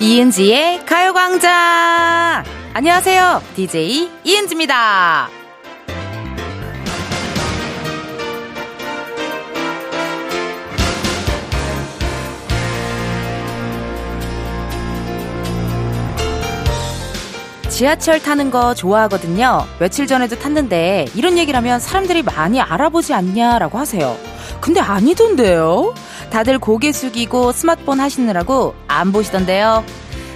[0.00, 2.44] 이은지의 가요광장!
[2.72, 3.42] 안녕하세요.
[3.56, 5.28] DJ 이은지입니다.
[17.68, 19.66] 지하철 타는 거 좋아하거든요.
[19.80, 24.16] 며칠 전에도 탔는데 이런 얘기를 하면 사람들이 많이 알아보지 않냐라고 하세요.
[24.60, 25.94] 근데 아니던데요?
[26.30, 29.84] 다들 고개 숙이고 스마트폰 하시느라고 안 보시던데요.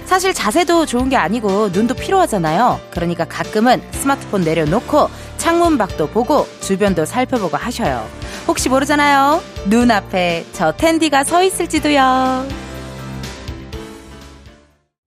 [0.05, 2.79] 사실 자세도 좋은 게 아니고 눈도 필요하잖아요.
[2.91, 8.07] 그러니까 가끔은 스마트폰 내려놓고 창문 밖도 보고 주변도 살펴보고 하셔요.
[8.47, 9.41] 혹시 모르잖아요.
[9.67, 12.47] 눈앞에 저 텐디가 서 있을지도요.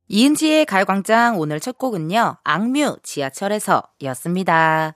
[0.08, 2.36] 이은지의 가요광장 오늘 첫 곡은요.
[2.44, 4.94] 악뮤 지하철에서 였습니다.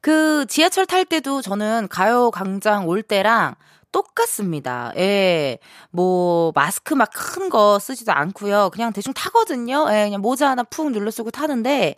[0.00, 3.54] 그 지하철 탈 때도 저는 가요광장 올 때랑
[3.94, 4.92] 똑같습니다.
[4.96, 5.58] 예.
[5.90, 8.70] 뭐, 마스크 막 큰 거 쓰지도 않고요.
[8.72, 9.86] 그냥 대충 타거든요.
[9.90, 11.94] 예, 그냥 모자 하나 푹 눌러 쓰고 타는데,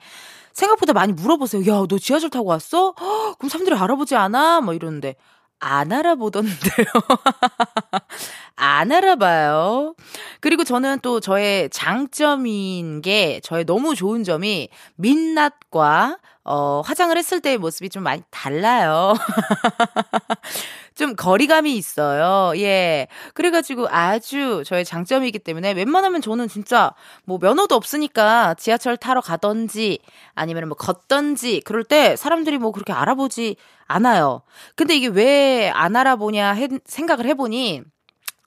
[0.53, 1.63] 생각보다 많이 물어보세요.
[1.73, 2.93] 야, 너 지하철 타고 왔어?
[3.01, 4.61] 허, 그럼 사람들이 알아보지 않아?
[4.63, 5.17] 뭐 이러는데,
[5.61, 6.87] 안 알아보던데요.
[8.57, 9.95] 안 알아봐요.
[10.41, 17.59] 그리고 저는 또 저의 장점인 게, 저의 너무 좋은 점이, 민낯과, 어, 화장을 했을 때의
[17.59, 19.15] 모습이 좀 많이 달라요.
[20.95, 22.59] 좀 거리감이 있어요.
[22.59, 23.07] 예.
[23.35, 26.93] 그래가지고 아주 저의 장점이기 때문에 웬만하면 저는 진짜
[27.25, 29.99] 뭐 면허도 없으니까 지하철 타러 가던지
[30.35, 34.43] 아니면 뭐 걷던지 그럴 때 사람들이 뭐 그렇게 알아보지 않아요.
[34.75, 37.83] 근데 이게 왜 안 알아보냐 해, 생각을 해보니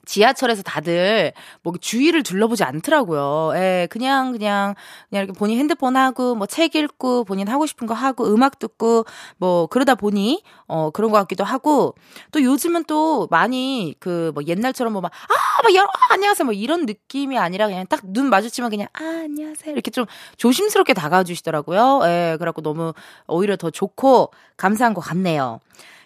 [0.10, 3.52] 지하철에서 다들 뭐 주위를 둘러보지 않더라고요.
[3.56, 4.74] 예, 그냥 그냥
[5.10, 9.06] 그냥 이렇게 본인 핸드폰 하고 뭐 책 읽고 본인 하고 싶은 거 하고 음악 듣고
[9.38, 11.94] 뭐 그러다 보니 어 그런 것 같기도 하고
[12.32, 15.12] 또 요즘은 또 많이 그 뭐 옛날처럼 뭐 막
[15.60, 19.72] 아막 여러 아, 안녕하세요 뭐 이런 느낌이 아니라 그냥 딱 눈 마주치면 그냥 아 안녕하세요
[19.74, 20.06] 이렇게 좀
[20.38, 22.02] 조심스럽게 다가와 주시더라고요.
[22.06, 22.94] 예, 그래갖고 너무
[23.28, 25.60] 오히려 더 좋고 감사한 것 같네요.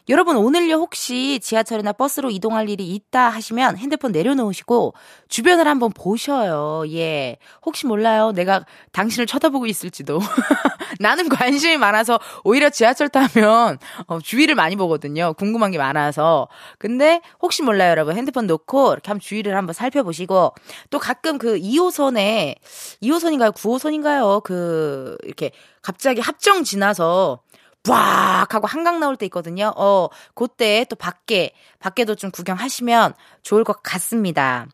[0.09, 4.94] 여러분 오늘요 혹시 지하철이나 버스로 이동할 일이 있다 하시면 핸드폰 내려놓으시고
[5.30, 6.84] 주변을 한번 보셔요.
[6.91, 7.38] 예.
[7.66, 8.34] 혹시 몰라요.
[8.34, 10.19] 내가 당신을 쳐다보고 있을지도.
[11.00, 13.78] 나는 관심이 많아서 오히려 지하철 타면
[14.08, 15.34] 어, 주위를 많이 보거든요.
[15.38, 16.50] 궁금한 게 많아서.
[16.80, 18.18] 근데 혹시 몰라요, 여러분.
[18.18, 20.53] 핸드폰 놓고 이렇게 한번 주위를 한번 살펴보시고
[20.90, 22.56] 또 가끔 그 2호선에
[23.02, 23.56] 2호선인가요?
[23.56, 24.44] 9호선인가요?
[24.44, 27.40] 그 이렇게 갑자기 합정 지나서
[27.88, 29.73] 빡 하고 한강 나올 때 있거든요.
[29.75, 34.67] 어, 그때 또 밖에, 밖에도 좀 구경하시면 좋을 것 같습니다.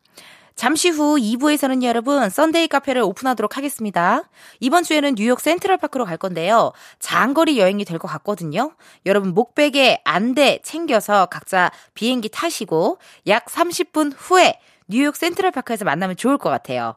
[0.55, 4.23] 잠시 후 2부에서는 여러분 Sunday 카페를 오픈하도록 하겠습니다.
[4.59, 6.73] 이번 주에는 뉴욕 센트럴파크로 갈 건데요.
[6.99, 8.73] 장거리 여행이 될 것 같거든요.
[9.05, 14.59] 여러분 목베개 안대 챙겨서 각자 비행기 타시고 약 30분 후에
[14.89, 16.95] 뉴욕 센트럴파크에서 만나면 좋을 것 같아요.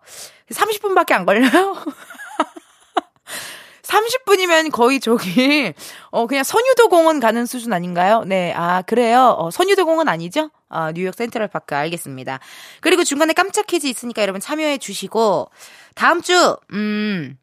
[0.51, 1.77] 30분밖에 안 걸려요?
[3.93, 5.73] 30분이면 거의 저기,
[6.11, 8.25] 어, 그냥 선유도 공원 가는 수준 아닌가요?
[8.25, 9.35] 네, 아, 그래요?
[9.39, 10.51] 어, 선유도 공원 아니죠?
[10.71, 12.41] 아, 뉴욕 센트럴 파크 알겠습니다.
[12.81, 15.51] 그리고 중간에 깜짝 퀴즈 있으니까 여러분 참여해 주시고,
[15.95, 17.37] 다음 주, 음,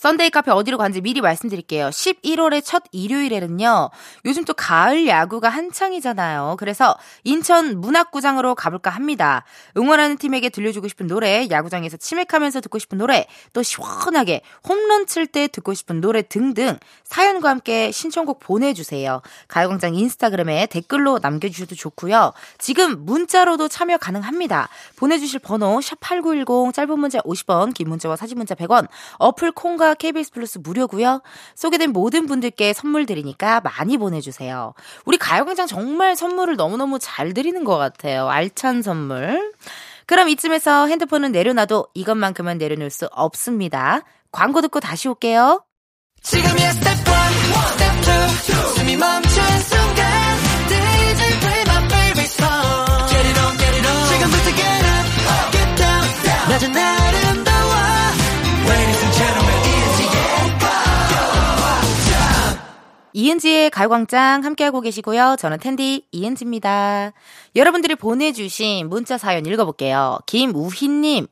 [0.00, 1.90] Sunday 카페 어디로 간지 미리 말씀드릴게요.
[1.90, 3.90] 11월의 첫 일요일에는요.
[4.24, 6.56] 요즘 또 가을 야구가 한창이잖아요.
[6.58, 9.44] 그래서 인천 문학구장으로 가볼까 합니다.
[9.76, 15.48] 응원하는 팀에게 들려주고 싶은 노래, 야구장에서 치맥하면서 듣고 싶은 노래, 또 시원하게 홈런 칠 때
[15.48, 19.20] 듣고 싶은 노래 등등 사연과 함께 신청곡 보내주세요.
[19.48, 22.32] 가요광장 인스타그램에 댓글로 남겨주셔도 좋고요.
[22.56, 24.70] 지금 문자로도 참여 가능합니다.
[24.96, 30.58] 보내주실 번호 샵8910 짧은 문자 50원, 긴 문자와 사진 문자 100원, 어플 콩과 KBS 플러스
[30.58, 31.22] 무료고요.
[31.54, 34.74] 소개된 모든 분들께 선물 드리니까 많이 보내주세요.
[35.04, 38.28] 우리 가요광장 정말 선물을 너무너무 잘 드리는 것 같아요.
[38.28, 39.52] 알찬 선물.
[40.06, 44.02] 그럼 이쯤에서 핸드폰은 내려놔도 이것만큼은 내려놓을 수 없습니다.
[44.32, 45.64] 광고 듣고 다시 올게요.
[46.22, 47.04] 지금이야 스텝 1,
[47.72, 49.40] 스텝 2, 숨이 멈춘
[51.90, 56.04] favorite song Get it on, get it 지금부터 get up, get down,
[56.50, 56.99] 낮은 아
[63.12, 65.36] 이은지의 가요광장 함께하고 계시고요.
[65.38, 67.12] 저는 텐디 이은지입니다.
[67.56, 70.18] 여러분들이 보내주신 문자 사연 읽어볼게요.
[70.26, 71.26] 김우희님.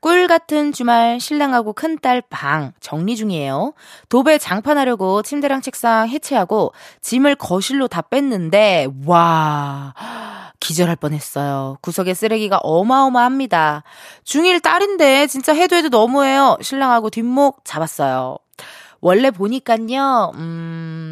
[0.00, 3.72] 꿀 같은 주말 신랑하고 큰딸 방 정리 중이에요.
[4.10, 9.94] 도배 장판하려고 침대랑 책상 해체하고 짐을 거실로 다 뺐는데 와
[10.60, 11.78] 기절할 뻔했어요.
[11.80, 13.82] 구석에 쓰레기가 어마어마합니다.
[14.24, 16.58] 중1 딸인데 진짜 해도 해도 너무해요.
[16.60, 18.36] 신랑하고 뒷목 잡았어요.
[19.04, 21.03] 원래 보니깐요, 음,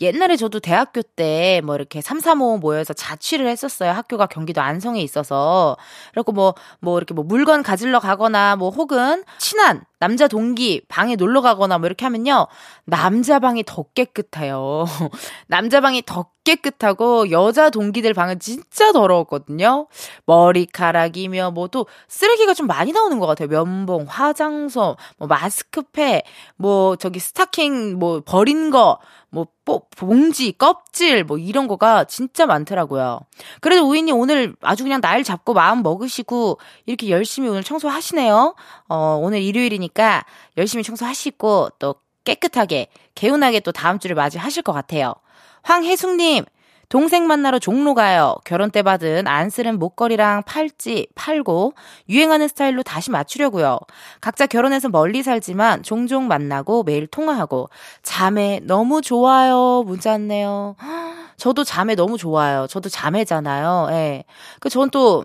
[0.00, 3.90] 옛날에 저도 대학교 때 뭐 이렇게 3, 3, 5 모여서 자취를 했었어요.
[3.92, 5.76] 학교가 경기도 안성에 있어서.
[6.14, 11.40] 그리고 뭐, 뭐 이렇게 뭐 물건 가지러 가거나 뭐 혹은 친한 남자 동기 방에 놀러
[11.42, 12.48] 가거나 뭐 이렇게 하면요.
[12.84, 14.84] 남자 방이 더 깨끗해요.
[15.46, 19.86] 남자 방이 더 깨끗하고 여자 동기들 방은 진짜 더러웠거든요.
[20.26, 23.48] 머리카락이며 뭐 또 쓰레기가 좀 많이 나오는 것 같아요.
[23.48, 26.24] 면봉, 화장솜, 뭐 마스크팩,
[26.56, 28.98] 뭐 저기 스타킹 뭐 버린 거,
[29.30, 29.46] 뭐
[29.96, 33.20] 봉지, 껍질 뭐 이런 거가 진짜 많더라고요.
[33.60, 38.54] 그래도 우인님 오늘 아주 그냥 날 잡고 마음 먹으시고 이렇게 열심히 오늘 청소하시네요.
[38.88, 39.87] 어, 오늘 일요일이니까
[40.56, 41.94] 열심히 청소하시고 또
[42.24, 45.14] 깨끗하게 개운하게 또 다음 주를 맞이하실 것 같아요.
[45.62, 46.44] 황혜숙님,
[46.88, 48.36] 동생 만나러 종로 가요.
[48.44, 51.74] 결혼 때 받은 안 쓰는 목걸이랑 팔찌 팔고
[52.08, 53.78] 유행하는 스타일로 다시 맞추려고요.
[54.20, 57.68] 각자 결혼해서 멀리 살지만 종종 만나고 매일 통화하고
[58.02, 59.82] 자매 너무 좋아요.
[59.84, 60.76] 문자 왔네요.
[61.36, 62.66] 저도 자매 너무 좋아요.
[62.66, 63.88] 저도 자매잖아요.
[63.90, 64.24] 예.
[64.60, 65.24] 그전또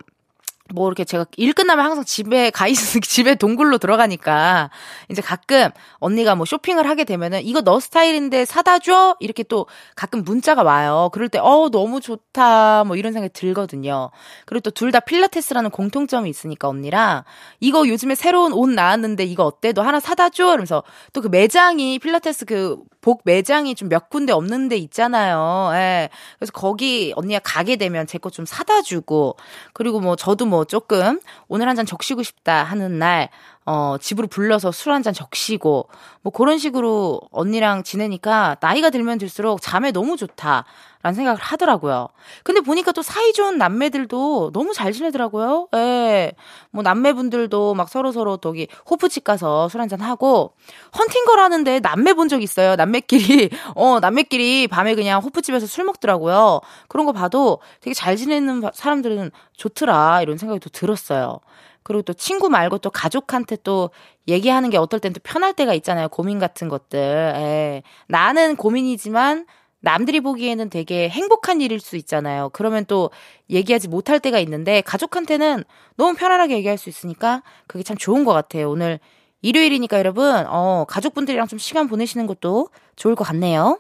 [0.74, 4.70] 뭐 이렇게 제가 일 끝나면 항상 집에 가 있으 집에 동굴로 들어가니까
[5.10, 5.70] 이제 가끔
[6.00, 11.10] 언니가 뭐 쇼핑을 하게 되면은 이거 너 스타일인데 사다 줘 이렇게 또 가끔 문자가 와요.
[11.14, 14.10] 그럴 때 어 너무 좋다 뭐 이런 생각이 들거든요.
[14.46, 17.24] 그리고 또 둘 다 필라테스라는 공통점이 있으니까 언니랑
[17.60, 19.74] 이거 요즘에 새로운 옷 나왔는데 이거 어때?
[19.74, 24.34] 너 하나 사다 줘 이러면서 또 그 매장이 필라테스 그 복 매장이 좀 몇 군데
[24.34, 25.70] 없는 데 있잖아요.
[25.76, 26.10] 예.
[26.40, 29.36] 그래서 거기 언니가 가게 되면 제 거 좀 사다 주고
[29.74, 33.30] 그리고 뭐 저도 뭐 조금 오늘 한 잔 적시고 싶다 하는 날,
[33.66, 35.88] 어, 집으로 불러서 술 한 잔 적시고,
[36.22, 40.66] 뭐 그런 식으로 언니랑 지내니까 나이가 들면 들수록 잠에 너무 좋다.
[41.02, 42.08] 라는 생각을 하더라고요.
[42.46, 45.68] 근데 보니까 또 사이 좋은 남매들도 너무 잘 지내더라고요.
[45.76, 46.32] 예.
[46.72, 50.54] 뭐 남매분들도 막 서로서로 저기 호프집 가서 술 한 잔 하고
[50.98, 52.78] 헌팅걸 하는데 남매 본 적 있어요.
[52.78, 56.62] 남매끼리 어, 남매끼리 밤에 그냥 호프집에서 술 먹더라고요.
[56.88, 60.22] 그런 거 봐도 되게 잘 지내는 사람들은 좋더라.
[60.22, 61.40] 이런 생각이 또 들었어요.
[61.84, 63.90] 그리고 또 친구 말고 또 가족한테 또
[64.28, 66.10] 얘기하는 게 어떨 땐 또 편할 때가 있잖아요.
[66.10, 67.00] 고민 같은 것들.
[67.00, 67.84] 예.
[68.08, 69.46] 나는 고민이지만
[69.82, 72.50] 남들이 보기에는 되게 행복한 일일 수 있잖아요.
[72.54, 73.12] 그러면 또
[73.50, 75.66] 얘기하지 못할 때가 있는데 가족한테는
[75.98, 78.70] 너무 편안하게 얘기할 수 있으니까 그게 참 좋은 것 같아요.
[78.70, 79.00] 오늘
[79.42, 83.78] 일요일이니까 여러분, 어, 가족분들이랑 좀 시간 보내시는 것도 좋을 것 같네요.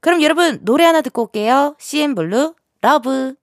[0.00, 1.74] 그럼 여러분 노래 하나 듣고 올게요.
[1.78, 3.37] CNBLUE Love.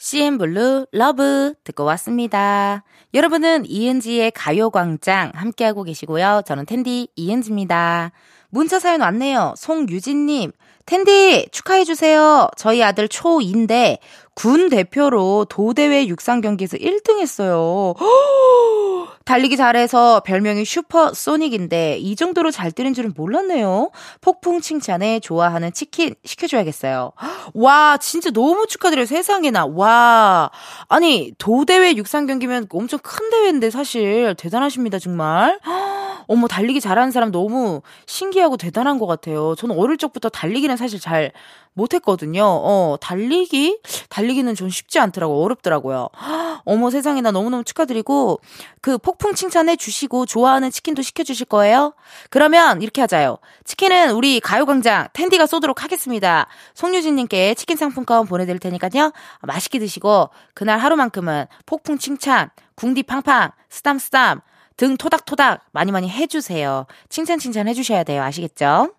[0.00, 2.84] CNBLUE Love 듣고 왔습니다.
[3.12, 6.40] 여러분은 이은지의 가요광장 함께하고 계시고요.
[6.46, 8.10] 저는 텐디 이은지입니다.
[8.48, 9.52] 문자 사연 왔네요.
[9.58, 10.52] 송유진님.
[10.86, 12.48] 텐디 축하해주세요.
[12.56, 13.98] 저희 아들 초2인데
[14.40, 17.94] 군 대표로 도대회 육상 경기에서 1등 했어요.
[19.26, 23.90] 달리기 잘해서 별명이 슈퍼 소닉인데 이 정도로 잘 뛰는 줄은 몰랐네요.
[24.22, 27.12] 폭풍 칭찬에 좋아하는 치킨 시켜줘야겠어요.
[27.52, 29.04] 와, 진짜 너무 축하드려요.
[29.04, 29.66] 세상에나.
[29.66, 30.50] 와.
[30.88, 35.60] 아니, 도대회 육상 경기면 엄청 큰 대회인데 사실 대단하십니다, 정말.
[36.28, 39.54] 어머, 달리기 잘하는 사람 너무 신기하고 대단한 것 같아요.
[39.56, 41.32] 저는 어릴 적부터 달리기는 사실 잘
[41.74, 42.44] 못했거든요.
[42.44, 43.80] 어, 달리기?
[44.08, 45.42] 달리기는 좀 쉽지 않더라고.
[45.42, 46.08] 어렵더라고요.
[46.64, 48.40] 어머 세상에 나 너무너무 축하드리고,
[48.80, 51.94] 그 폭풍 칭찬해 주시고, 좋아하는 치킨도 시켜주실 거예요?
[52.28, 53.38] 그러면 이렇게 하자요.
[53.64, 56.46] 치킨은 우리 가요광장 텐디가 쏘도록 하겠습니다.
[56.74, 59.12] 송유진님께 치킨 상품권 보내드릴 테니까요.
[59.42, 64.40] 맛있게 드시고, 그날 하루만큼은 폭풍 칭찬, 궁디 팡팡, 쓰담쓰담,
[64.76, 66.86] 등 토닥토닥 많이 많이 해주세요.
[67.10, 68.22] 칭찬 칭찬 해주셔야 돼요.
[68.22, 68.94] 아시겠죠?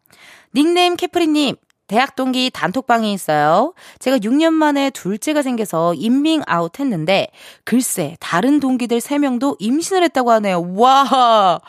[0.53, 1.55] 닉네임 캐프리님,
[1.91, 3.73] 대학 동기 단톡방에 있어요.
[3.99, 7.27] 제가 6년 만에 둘째가 생겨서 임밍 아웃 했는데,
[7.65, 10.73] 글쎄, 다른 동기들 3명도 임신을 했다고 하네요.
[10.77, 11.59] 와!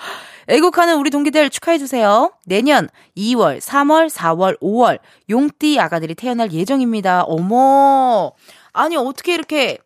[0.47, 2.35] 애국하는 우리 동기들 축하해주세요.
[2.47, 7.23] 내년 2월, 3월, 4월, 5월, 용띠 아가들이 태어날 예정입니다.
[7.23, 8.31] 어머!
[8.73, 9.79] 아니, 어떻게 이렇게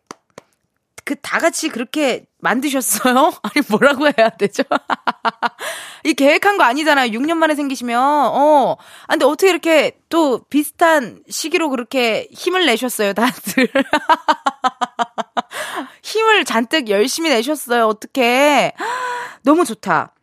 [1.07, 3.31] 그 다 같이 그렇게 만드셨어요?
[3.41, 4.63] 아니 뭐라고 해야 되죠?
[6.03, 7.17] 이 계획한 거 아니잖아요.
[7.17, 8.75] 6년 만에 생기시면 어.
[9.07, 13.69] 아, 근데 어떻게 이렇게 또 비슷한 시기로 그렇게 힘을 내셨어요, 다들.
[16.03, 17.87] 힘을 잔뜩 열심히 내셨어요.
[17.87, 18.73] 어떻게?
[19.43, 20.13] 너무 좋다.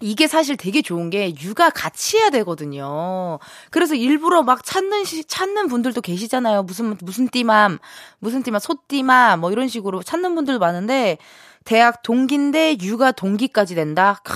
[0.00, 3.38] 이게 사실 되게 좋은 게 육아 같이 해야 되거든요.
[3.70, 6.62] 그래서 일부러 막 찾는 시, 찾는 분들도 계시잖아요.
[6.62, 7.78] 무슨 무슨 띠맘,
[8.18, 11.18] 무슨 띠맘, 소띠맘 뭐 이런 식으로 찾는 분들도 많은데
[11.64, 14.20] 대학 동기인데 육아 동기까지 된다.
[14.24, 14.32] 크.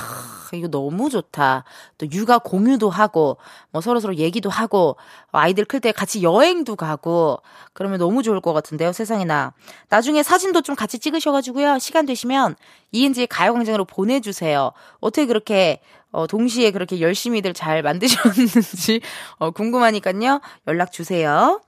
[0.52, 1.64] 이거 너무 좋다.
[1.98, 3.38] 또 육아 공유도 하고,
[3.72, 4.96] 뭐 서로 서로 얘기도 하고,
[5.32, 9.52] 아이들 클 때 같이 여행도 가고, 그러면 너무 좋을 것 같은데요, 세상에나.
[9.88, 12.54] 나중에 사진도 좀 같이 찍으셔가지고요, 시간 되시면
[12.92, 14.70] 이은지의 가요광장으로 보내주세요.
[15.00, 15.80] 어떻게 그렇게,
[16.12, 19.00] 어, 동시에 그렇게 열심히들 잘 만드셨는지,
[19.38, 21.60] 어, 궁금하니까요, 연락 주세요.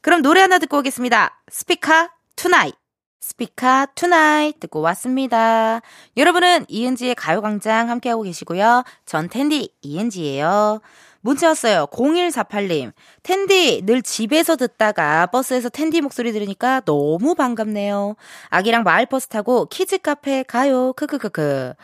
[0.00, 1.42] 그럼 노래 하나 듣고 오겠습니다.
[1.50, 2.74] 스피카 Tonight.
[3.20, 5.80] 스피카 Tonight 듣고 왔습니다.
[6.16, 8.84] 여러분은 이은지의 가요광장 함께하고 계시고요.
[9.06, 10.80] 전 텐디 이은지예요.
[11.20, 11.86] 문자 왔어요.
[11.86, 12.92] 0148님.
[13.22, 18.14] 텐디, 늘 집에서 듣다가 버스에서 텐디 목소리 들으니까 너무 반갑네요.
[18.50, 20.92] 아기랑 마을버스 타고 키즈 카페 가요.
[20.92, 21.74] 크크크크.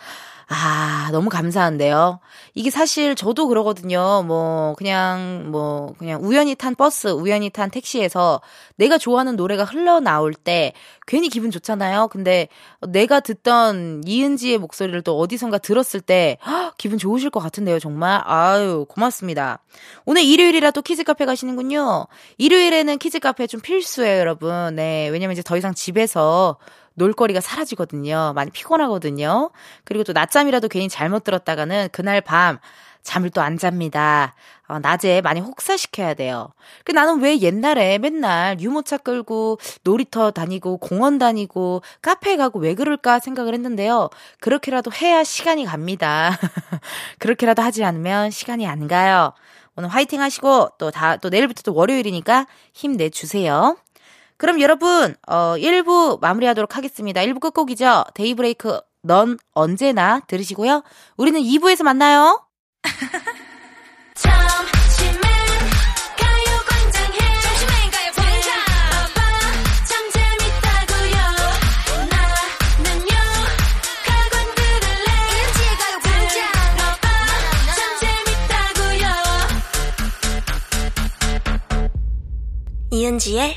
[0.48, 2.20] 아, 너무 감사한데요.
[2.54, 4.22] 이게 사실 저도 그러거든요.
[4.26, 8.40] 뭐, 그냥, 뭐, 그냥 우연히 탄 버스, 우연히 탄 택시에서
[8.76, 10.72] 내가 좋아하는 노래가 흘러나올 때
[11.06, 12.08] 괜히 기분 좋잖아요.
[12.08, 12.48] 근데
[12.86, 17.78] 내가 듣던 이은지의 목소리를 또 어디선가 들었을 때 헉, 기분 좋으실 것 같은데요.
[17.78, 18.20] 정말.
[18.24, 19.60] 아유, 고맙습니다.
[20.04, 22.06] 오늘 일요일이라 또 키즈카페 가시는군요.
[22.38, 24.76] 일요일에는 키즈카페 좀 필수예요, 여러분.
[24.76, 25.08] 네.
[25.08, 26.56] 왜냐면 이제 더 이상 집에서
[26.94, 28.32] 놀거리가 사라지거든요.
[28.34, 29.50] 많이 피곤하거든요.
[29.84, 32.58] 그리고 또 낮잠이라도 괜히 잘못 들었다가는 그날 밤
[33.02, 34.34] 잠을 또 안 잡니다.
[34.66, 36.52] 어, 낮에 많이 혹사시켜야 돼요.
[36.84, 43.18] 그 나는 왜 옛날에 맨날 유모차 끌고 놀이터 다니고 공원 다니고 카페 가고 왜 그럴까
[43.18, 44.08] 생각을 했는데요.
[44.40, 46.38] 그렇게라도 해야 시간이 갑니다.
[47.20, 49.34] 그렇게라도 하지 않으면 시간이 안 가요.
[49.76, 53.76] 오늘 화이팅 하시고 또 다, 또 내일부터 또 월요일이니까 힘내주세요.
[54.36, 57.20] 그럼 여러분, 어, 1부 마무리하도록 하겠습니다.
[57.20, 58.04] 1부 끝곡이죠.
[58.14, 60.82] 데이브레이크 넌 언제나 들으시고요.
[61.16, 62.40] 우리는 2부에서 만나요.
[82.94, 83.56] 이은지의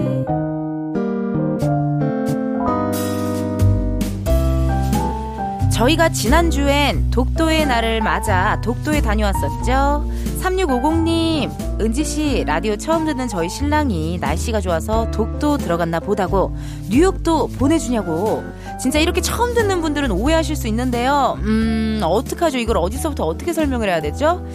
[5.81, 10.05] 저희가 지난주엔 독도의 날을 맞아 독도에 다녀왔었죠.
[10.39, 16.55] 3650님, 은지씨, 라디오 처음 듣는 저희 신랑이 날씨가 좋아서 독도 들어갔나 보다고
[16.87, 18.43] 뉴욕도 보내주냐고.
[18.79, 21.39] 진짜 이렇게 처음 듣는 분들은 오해하실 수 있는데요.
[21.41, 22.59] 음, 어떡하죠?
[22.59, 24.45] 이걸 어디서부터 어떻게 설명을 해야 되죠?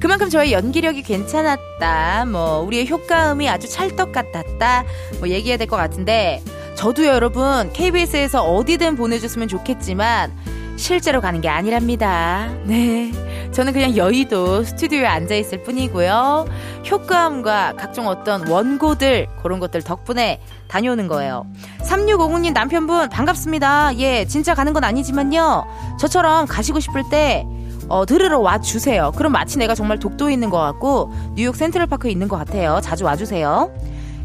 [0.00, 2.26] 그만큼 저의 연기력이 괜찮았다.
[2.26, 4.84] 뭐, 우리의 효과음이 아주 찰떡 같았다.
[5.20, 6.42] 뭐, 얘기해야 될 것 같은데,
[6.74, 12.48] 저도요, 여러분, KBS에서 어디든 보내줬으면 좋겠지만, 실제로 가는 게 아니랍니다.
[12.64, 13.10] 네.
[13.50, 16.46] 저는 그냥 여의도 스튜디오에 앉아있을 뿐이고요.
[16.88, 21.46] 효과음과 각종 어떤 원고들, 그런 것들 덕분에 다녀오는 거예요.
[21.80, 23.98] 3650님 남편분, 반갑습니다.
[23.98, 25.66] 예, 진짜 가는 건 아니지만요.
[25.98, 27.44] 저처럼 가시고 싶을 때,
[27.88, 29.12] 어, 들으러 와주세요.
[29.16, 32.78] 그럼 마치 내가 정말 독도에 있는 것 같고, 뉴욕 센트럴파크에 있는 것 같아요.
[32.82, 33.72] 자주 와주세요.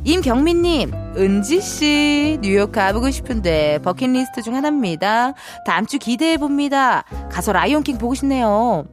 [0.05, 5.33] 임경민님, 은지씨, 뉴욕 가보고 싶은데 버킷리스트 중 하나입니다.
[5.65, 7.05] 다음 주 기대해봅니다.
[7.31, 8.83] 가서 라이온킹 보고 싶네요.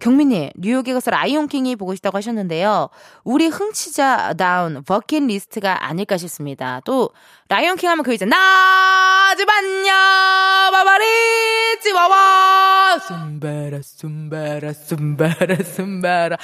[0.00, 2.88] 경민님, 뉴욕에 가서 라이온킹이 보고 싶다고 하셨는데요.
[3.22, 6.80] 우리 흥치자 다운 버킷리스트가 아닐까 싶습니다.
[6.84, 7.10] 또,
[7.48, 9.92] 라이온킹 하면 그 이제, 나즈반냐,
[10.72, 11.04] 바바리,
[11.82, 16.36] 찌와와, 숨바라, 숨바라, 숨바라, 숨바라,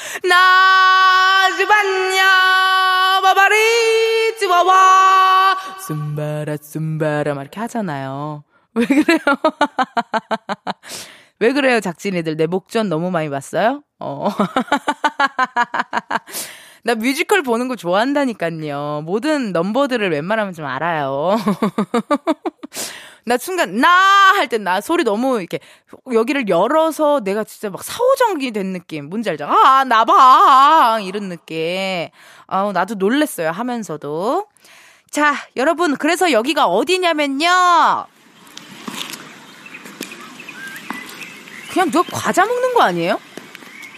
[1.49, 2.25] 나즈반냐,
[3.23, 3.55] 바바리,
[4.39, 8.45] 찌와와, 숨바라, 숨바라, 막 이렇게 하잖아요.
[8.75, 9.19] 왜 그래요?
[11.41, 12.37] 왜 그래요, 작진이들?
[12.37, 13.83] 내 목전 너무 많이 봤어요?
[13.99, 14.29] 어.
[16.85, 19.03] 나 뮤지컬 보는 거 좋아한다니까요.
[19.05, 21.37] 모든 넘버들을 웬만하면 좀 알아요.
[23.27, 25.59] 나 순간 나 할 때 나 소리 너무 이렇게
[26.13, 29.47] 여기를 열어서 내가 진짜 막 사오정기 된 느낌 뭔지 알죠?
[29.47, 32.09] 아 나봐 이런 느낌.
[32.47, 34.47] 아우 나도 놀랬어요 하면서도.
[35.11, 38.07] 자 여러분 그래서 여기가 어디냐면요.
[41.73, 43.21] 그냥 누가 과자 먹는 거 아니에요?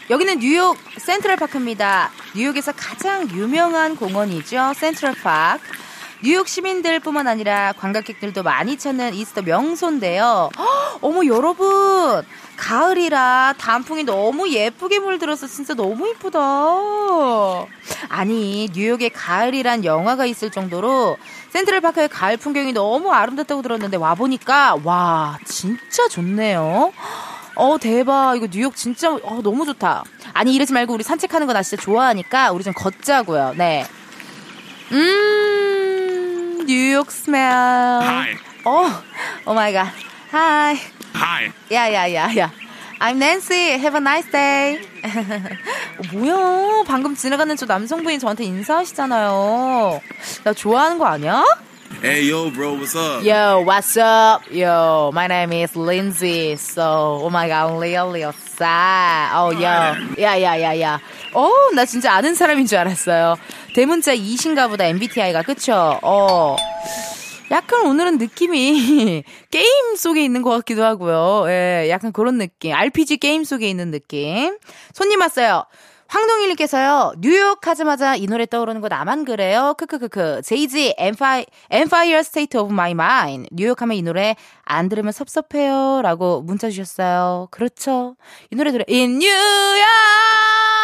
[0.08, 2.10] 여기는 뉴욕 센트럴 파크입니다.
[2.34, 4.72] 뉴욕에서 가장 유명한 공원이죠.
[4.74, 5.64] 센트럴 파크.
[6.26, 10.50] 뉴욕 시민들뿐만 아니라 관광객들도 많이 찾는 이스터 명소인데요.
[10.58, 12.24] 허, 어머 여러분
[12.56, 16.40] 가을이라 단풍이 너무 예쁘게 물들어서 진짜 너무 이쁘다.
[18.08, 21.16] 아니 뉴욕에 가을이란 영화가 있을 정도로
[21.50, 26.92] 센트럴 파크의 가을 풍경이 너무 아름답다고 들었는데 와 보니까 와 진짜 좋네요.
[27.54, 30.02] 어 대박 이거 뉴욕 진짜 어, 너무 좋다.
[30.32, 33.54] 아니 이러지 말고 우리 산책하는 거 나 진짜 좋아하니까 우리 좀 걷자고요.
[33.56, 33.86] 네.
[34.90, 35.35] 음
[36.66, 37.38] 뉴욕 smell.
[38.02, 38.36] Hi.
[38.64, 38.86] 어,
[39.46, 39.86] oh my God.
[40.32, 40.76] Hi.
[41.14, 41.52] Hi.
[41.70, 42.50] 야야야야.
[42.98, 43.78] I'm Nancy.
[43.78, 44.80] Have a nice day.
[45.04, 46.82] 어, 뭐야?
[46.86, 50.00] 방금 지나가는 저 남성분이 저한테 인사하시잖아요.
[50.42, 51.44] 나 좋아하는 거 아니야?
[52.02, 53.24] Hey, yo, bro, what's up?
[53.24, 54.42] Yo, what's up?
[54.50, 56.56] Yo, my name is Lindsay.
[56.56, 58.24] So, oh my god, really
[58.58, 59.30] sad.
[59.34, 59.94] Oh, yo.
[60.18, 61.00] 야야야야.
[61.36, 63.36] 어, 나 진짜 아는 사람인 줄 알았어요.
[63.74, 65.98] 대문자 2신가 보다 MBTI가, 그쵸?
[66.02, 66.56] 어.
[67.50, 71.44] 약간 오늘은 느낌이 게임 속에 있는 것 같기도 하고요.
[71.48, 72.72] 예, 약간 그런 느낌.
[72.72, 74.56] RPG 게임 속에 있는 느낌.
[74.94, 75.64] 손님 왔어요.
[76.08, 79.74] 황동일님께서요, 뉴욕 하자마자 이 노래 떠오르는 거 나만 그래요?
[79.76, 80.40] 크크크크.
[80.42, 83.48] 제이지, Empire, Empire State of My Mind.
[83.52, 86.00] 뉴욕 하면 이 노래 안 들으면 섭섭해요.
[86.02, 87.48] 라고 문자 주셨어요.
[87.50, 88.16] 그렇죠.
[88.50, 90.75] 이 노래 들어, In New York!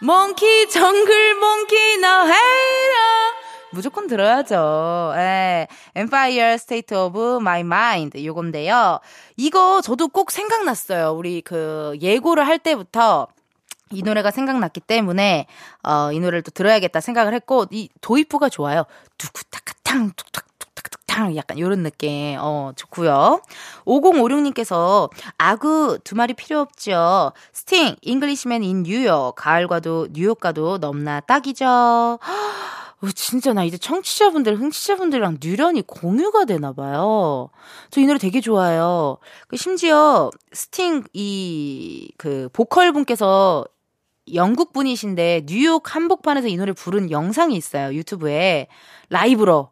[0.00, 3.36] 몽키, 정글, 몽키, 너 헤이러!
[3.70, 5.12] 무조건 들어야죠.
[5.16, 5.66] 예.
[5.96, 8.24] Empire State of My Mind.
[8.24, 9.00] 요건데요.
[9.36, 11.12] 이거 저도 꼭 생각났어요.
[11.12, 13.26] 우리 그 예고를 할 때부터
[13.90, 15.46] 이 노래가 생각났기 때문에
[15.82, 18.84] 어, 이 노래를 또 들어야겠다 생각을 했고 이 도입부가 좋아요.
[19.18, 20.45] 두쿠타카탕 툭탁
[21.16, 23.40] 툭탁툭탁 약간 이런 느낌 어 좋고요.
[23.84, 27.32] 5056님께서 아구 두말이 필요 없죠.
[27.52, 32.18] 스팅 Englishman in New York 가을과도 뉴욕과도 넘나 딱이죠.
[33.02, 37.50] 어, 진짜 나 이제 청취자분들, 흥취자분들이랑 뉴런이 공유가 되나 봐요.
[37.90, 39.18] 저 이 노래 되게 좋아해요.
[39.48, 43.64] 그 심지어 스팅 이 그 보컬 분께서
[44.34, 47.94] 영국 분이신데 뉴욕 한복판에서 이 노래 부른 영상이 있어요.
[47.94, 48.66] 유튜브에
[49.10, 49.70] 라이브로.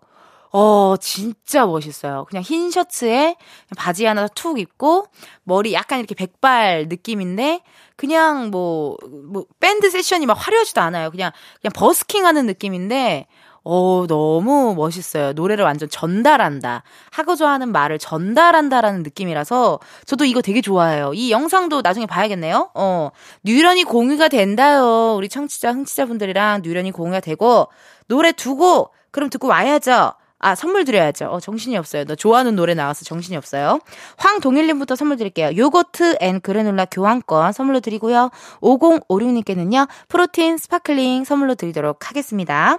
[0.56, 2.26] 어, 진짜 멋있어요.
[2.28, 3.34] 그냥 흰 셔츠에
[3.76, 5.06] 바지 하나 툭 입고
[5.42, 7.60] 머리 약간 이렇게 백발 느낌인데
[7.96, 8.96] 그냥 뭐,
[9.32, 11.10] 뭐, 밴드 세션이 막 화려하지도 않아요.
[11.10, 13.26] 그냥, 그냥 버스킹 하는 느낌인데,
[13.64, 15.32] 어, 너무 멋있어요.
[15.32, 16.84] 노래를 완전 전달한다.
[17.10, 21.12] 하고자 하는 말을 전달한다라는 느낌이라서 저도 이거 되게 좋아해요.
[21.14, 22.70] 이 영상도 나중에 봐야겠네요.
[22.74, 23.10] 어,
[23.42, 25.14] 뉴런이 공유가 된다요.
[25.16, 27.68] 우리 청취자, 흥취자분들이랑 뉴런이 공유가 되고,
[28.06, 30.12] 노래 두고, 그럼 듣고 와야죠.
[30.44, 31.24] 아, 선물 드려야죠.
[31.26, 32.04] 어, 정신이 없어요.
[32.04, 33.80] 너 좋아하는 노래 나와서 정신이 없어요.
[34.18, 35.56] 황동일님부터 선물 드릴게요.
[35.56, 38.30] 요거트 and 그래놀라 교환권 선물로 드리고요.
[38.60, 42.78] 5056님께는요, 프로틴 sparkling 선물로 드리도록 하겠습니다.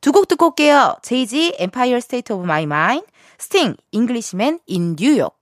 [0.00, 0.94] 두 곡 듣고 올게요.
[1.02, 3.02] 제이지 Empire State of My Mind,
[3.38, 5.34] 스팅 Englishman in New York.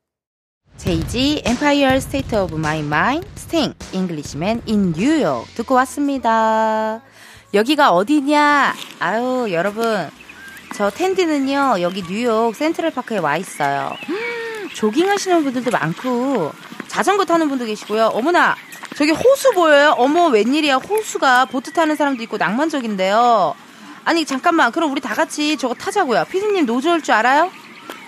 [0.78, 7.02] 제이지 Empire State of My Mind, 스팅 Englishman in New York 듣고 왔습니다.
[7.52, 8.74] 여기가 어디냐?
[9.00, 10.08] 아유, 여러분.
[10.74, 13.96] 저 은디는요, 여기 뉴욕 센트럴파크에 와 있어요.
[14.08, 16.52] 음, 조깅 하시는 분들도 많고,
[16.86, 18.06] 자전거 타는 분도 계시고요.
[18.06, 18.54] 어머나,
[18.96, 19.94] 저기 호수 보여요?
[19.98, 20.76] 어머, 웬일이야.
[20.76, 23.54] 호수가 보트 타는 사람도 있고 낭만적인데요.
[24.04, 24.72] 아니, 잠깐만.
[24.72, 26.24] 그럼 우리 다 같이 저거 타자고요.
[26.30, 27.50] 피디님 노즈올 줄 알아요?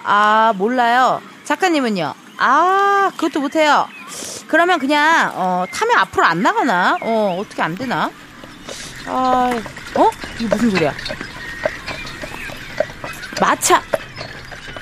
[0.05, 1.21] 아, 몰라요.
[1.45, 2.15] 작가님은요?
[2.39, 3.87] 아, 그것도 못해요.
[4.49, 6.97] 그러면 그냥, 어, 타면 앞으로 안 나가나?
[7.03, 8.11] 어, 어떻게 안 되나?
[9.07, 9.51] 아,
[9.95, 10.11] 어?
[10.41, 10.93] 이거 무슨 소리야?
[13.41, 13.83] 마차.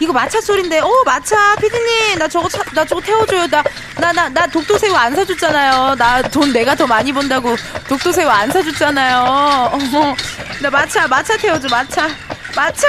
[0.01, 0.81] 이거 마차 소린데.
[0.81, 1.57] 어, 마차.
[1.57, 3.47] 피디님, 나 저거 차, 나 저거 태워줘요.
[3.49, 3.63] 나,
[3.99, 5.97] 나, 나, 나 독도새우 안 사줬잖아요.
[5.97, 7.57] 나 돈 내가 더 많이 번다고
[7.89, 9.71] 독도새우 안 사줬잖아요.
[9.73, 10.15] 어머,
[10.63, 12.09] 나 마차, 마차 태워줘, 마차.
[12.55, 12.87] 마차?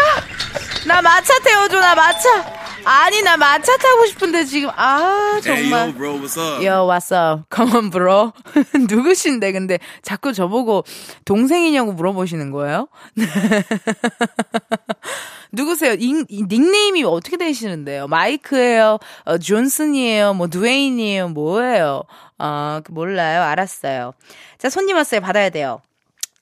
[0.86, 2.59] 나 마차 태워줘, 나 마차.
[2.92, 5.90] 아니, 나 마차 타고 싶은데 지금, 아, Hey, 정말.
[5.90, 6.66] yo, bro, what's up?
[6.66, 7.44] Yo, what's up?
[7.56, 8.34] Come on, bro.
[8.90, 10.86] 누구신데, 근데 자꾸 저보고
[11.24, 12.88] 동생이냐고 물어보시는 거예요?
[15.52, 15.96] 누구세요?
[15.98, 18.08] 닉, 닉네임이 어떻게 되시는데요?
[18.08, 18.98] 마이크예요?
[19.26, 20.34] 어, 존슨이에요?
[20.34, 21.30] 뭐, 드웨인이에요?
[21.30, 22.06] 뭐예요?
[22.40, 23.44] 어, 몰라요.
[23.44, 24.14] 알았어요.
[24.58, 25.22] 자, 손님 왔어요.
[25.22, 25.80] 받아야 돼요.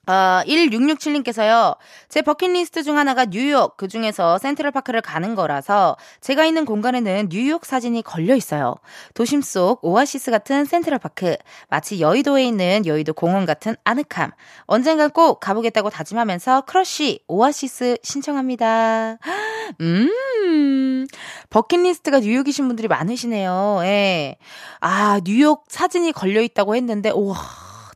[0.07, 1.75] 어, 1667님께서요,
[2.07, 8.03] 제 버킷리스트 중 하나가 뉴욕, 그 중에서 센트럴파크를 가는 거라서, 제가 있는 공간에는 뉴욕 사진이
[8.03, 8.75] 걸려 있어요.
[9.13, 11.35] 도심 속 오아시스 같은 센트럴파크,
[11.69, 14.31] 마치 여의도에 있는 여의도 공원 같은 아늑함.
[14.65, 19.17] 언젠간 꼭 가보겠다고 다짐하면서 크러쉬 오아시스 신청합니다.
[19.81, 21.05] 음,
[21.49, 23.79] 버킷리스트가 뉴욕이신 분들이 많으시네요.
[23.83, 24.37] 예.
[24.79, 27.35] 아, 뉴욕 사진이 걸려 있다고 했는데, 우와,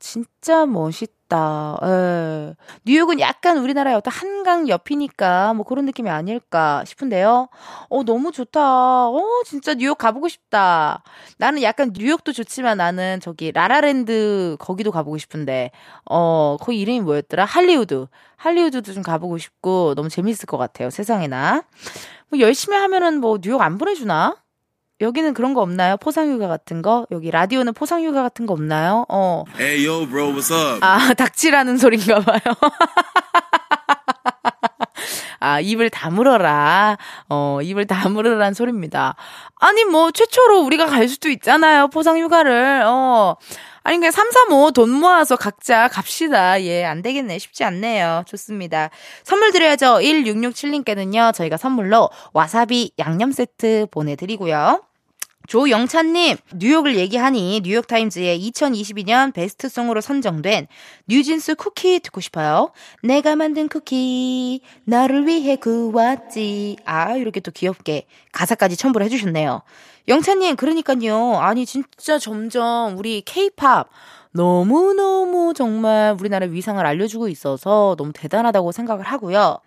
[0.01, 1.20] 진짜 멋있다.
[1.31, 1.77] 싶다.
[1.83, 2.55] 예.
[2.83, 7.47] 뉴욕은 약간 우리나라의 어떤 한강 옆이니까 뭐 그런 느낌이 아닐까 싶은데요.
[7.89, 9.07] 어, 너무 좋다.
[9.07, 11.03] 어, 진짜 뉴욕 가보고 싶다.
[11.37, 15.71] 나는 약간 뉴욕도 좋지만 나는 저기 라라랜드 거기도 가보고 싶은데,
[16.05, 17.45] 어, 거기 이름이 뭐였더라?
[17.45, 18.07] 할리우드.
[18.35, 20.89] 할리우드도 좀 가보고 싶고 너무 재밌을 것 같아요.
[20.89, 21.63] 세상에나.
[22.29, 24.35] 뭐 열심히 하면은 뭐 뉴욕 안 보내주나?
[25.01, 25.97] 여기는 그런 거 없나요?
[25.97, 27.05] 포상휴가 같은 거?
[27.11, 29.05] 여기 라디오는 포상휴가 같은 거 없나요?
[29.09, 29.43] 어.
[29.59, 30.79] Hey, yo, bro, what's up?
[30.81, 32.39] 아, 닥치라는 소린가 봐요.
[35.43, 36.97] 아, 입을 다물어라.
[37.29, 39.15] 어, 입을 다물으라는 소리입니다.
[39.59, 41.87] 아니, 뭐, 최초로 우리가 갈 수도 있잖아요.
[41.87, 42.83] 포상 휴가를.
[42.85, 43.35] 어.
[43.83, 46.61] 아니, 그냥 335 돈 모아서 각자 갑시다.
[46.61, 47.39] 예, 안 되겠네.
[47.39, 48.23] 쉽지 않네요.
[48.27, 48.91] 좋습니다.
[49.23, 49.97] 선물 드려야죠.
[50.01, 54.83] 1667님께는요, 저희가 선물로 와사비 양념 세트 보내드리고요.
[55.47, 60.67] 조영찬님, 뉴욕을 얘기하니 뉴욕타임즈의 2022년 베스트송으로 선정된
[61.07, 62.71] 뉴진스 쿠키 듣고 싶어요.
[63.03, 66.77] 내가 만든 쿠키, 너를 위해 구웠지.
[66.85, 69.61] 아, 이렇게 또 귀엽게 가사까지 첨부를 해주셨네요.
[70.07, 71.37] 영찬님, 그러니까요.
[71.39, 73.89] 아니, 진짜 점점 우리 케이팝,
[74.33, 79.57] 너무너무 정말 우리나라 위상을 알려주고 있어서 너무 대단하다고 생각을 하고요.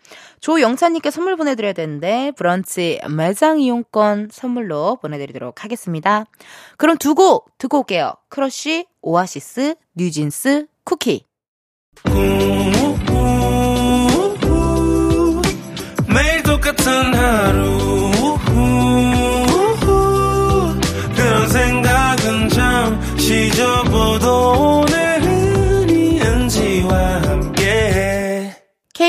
[0.40, 6.24] 조영찬님께 선물 보내드려야 되는데 브런치 매장 이용권 선물로 보내드리도록 하겠습니다.
[6.76, 8.14] 그럼 두 곡 듣고 올게요.
[8.28, 11.24] 크러쉬, 오아시스, 뉴진스, 쿠키.
[16.08, 18.03] 매일 똑같은 하루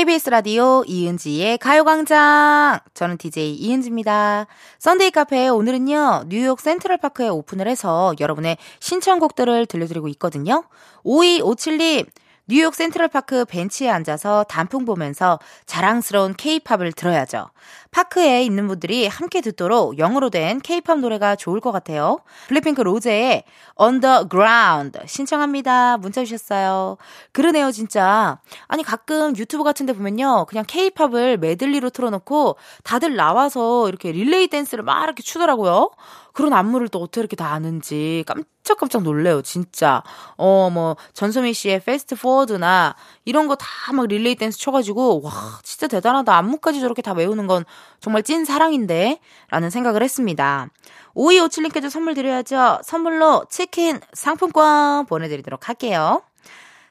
[0.06, 2.78] KBS 라디오 이은지의 가요광장.
[2.94, 4.46] 저는 DJ 이은지입니다.
[4.78, 10.62] Sunday 카페 오늘은요, 뉴욕 센트럴파크에 오픈을 해서 여러분의 신청곡들을 들려드리고 있거든요.
[11.04, 12.06] 5257님,
[12.48, 17.50] 뉴욕 센트럴파크 벤치에 앉아서 단풍 보면서 자랑스러운 케이팝을 들어야죠.
[17.90, 22.18] 파크에 있는 분들이 함께 듣도록 영어로 된 케이팝 노래가 좋을 것 같아요.
[22.46, 23.42] 블랙핑크 로제의
[23.80, 25.96] On The Ground 신청합니다.
[25.96, 26.98] 문자 주셨어요.
[27.32, 28.38] 그러네요, 진짜.
[28.68, 30.46] 아니, 가끔 유튜브 같은 데 보면요.
[30.48, 35.90] 그냥 케이팝을 메들리로 틀어놓고 다들 나와서 이렇게 릴레이 댄스를 막 이렇게 추더라고요.
[36.32, 40.02] 그런 안무를 또 어떻게 이렇게 다 아는지 깜짝 깜짝 놀래요, 진짜.
[40.36, 45.86] 어, 뭐, 전소미 씨의 Fast Forward나 이런 거 다 막 릴레이 댄스 쳐가지고, 와, 진짜
[45.86, 46.34] 대단하다.
[46.36, 47.64] 안무까지 저렇게 다 외우는 건
[48.00, 49.20] 정말 찐 사랑인데?
[49.50, 50.68] 라는 생각을 했습니다.
[51.14, 52.80] 5257님께도 선물 드려야죠.
[52.84, 56.22] 선물로 치킨 상품권 보내드리도록 할게요.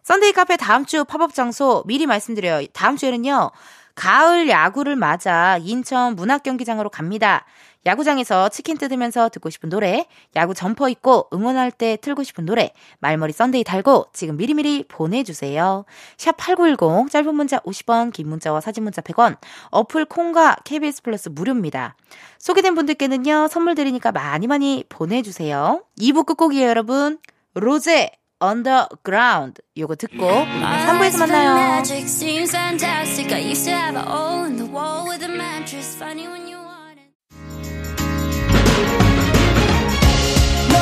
[0.04, 2.66] Sunday 카페 다음 주 팝업 장소 미리 말씀드려요.
[2.74, 3.52] 다음 주에는요,
[3.96, 7.46] 가을 야구를 맞아 인천 문학경기장으로 갑니다.
[7.86, 13.34] 야구장에서 치킨 뜯으면서 듣고 싶은 노래, 야구 점퍼 입고 응원할 때 틀고 싶은 노래, 말머리
[13.34, 15.86] Sunday 달고 지금 미리미리 보내주세요.
[16.18, 19.38] 샵 8910, 짧은 문자 50원, 긴 문자와 사진 문자 100원,
[19.72, 21.96] 어플 콩과 KBS 플러스 무료입니다.
[22.40, 25.84] 소개된 분들께는요, 선물 드리니까 많이 많이 보내주세요.
[26.00, 27.20] 2부 끝곡이에요, 여러분.
[27.54, 28.12] 로제,
[28.44, 29.62] Underground.
[29.78, 31.84] 요거 듣고, 우리 3부에서 만나요.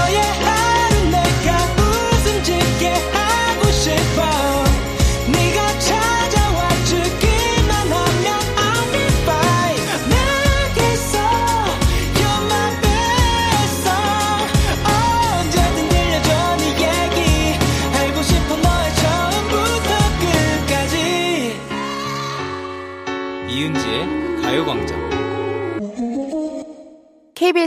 [0.03, 0.42] 너의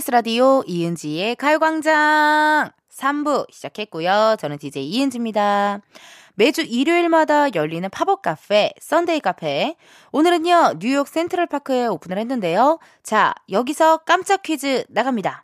[0.07, 4.37] KBS 라디오 이은지의 가요광장 3부 시작했고요.
[4.39, 5.81] 저는 DJ 이은지입니다.
[6.35, 9.77] 매주 일요일마다 열리는 팝업 카페, Sunday 카페.
[10.13, 12.79] 오늘은요, 뉴욕 센트럴파크에 오픈을 했는데요.
[13.03, 15.43] 자, 여기서 깜짝 퀴즈 나갑니다.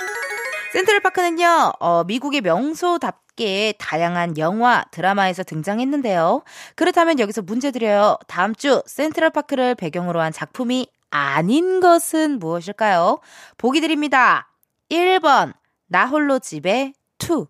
[0.73, 6.43] 센트럴파크는요, 어, 미국의 명소답게 다양한 영화, 드라마에서 등장했는데요.
[6.77, 8.17] 그렇다면 여기서 문제 드려요.
[8.29, 13.19] 다음 주 센트럴파크를 배경으로 한 작품이 아닌 것은 무엇일까요?
[13.59, 14.52] 보기 드립니다.
[14.93, 15.55] 1번,
[15.87, 17.47] 나 홀로 집에 2.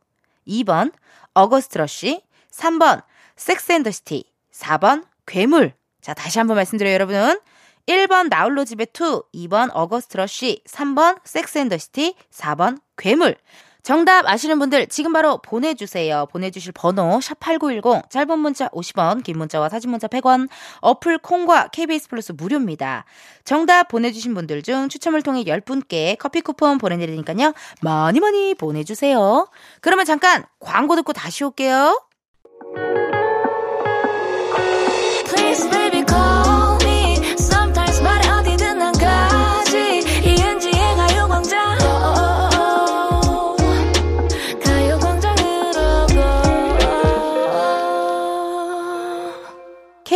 [0.46, 0.92] 2번,
[1.34, 2.22] August Rush.
[2.52, 3.02] 3번,
[3.34, 4.30] Sex and the City.
[4.52, 5.74] 4번, 괴물.
[6.00, 7.40] 자, 다시 한번 말씀드려요, 여러분.
[7.86, 13.34] 1번 나홀로 집에 2, 2번 August Rush, 3번 Sex and the City, 4번 괴물.
[13.82, 16.26] 정답 아시는 분들 지금 바로 보내주세요.
[16.30, 20.48] 보내주실 번호 샵8910 짧은 문자 50원 긴 문자와 사진 문자 100원
[20.80, 23.04] 어플 콩과 KBS 플러스 무료입니다.
[23.44, 27.54] 정답 보내주신 분들 중 추첨을 통해 10분께 커피 쿠폰 보내드리니까요.
[27.80, 29.48] 많이 많이 보내주세요.
[29.80, 32.00] 그러면 잠깐 광고 듣고 다시 올게요.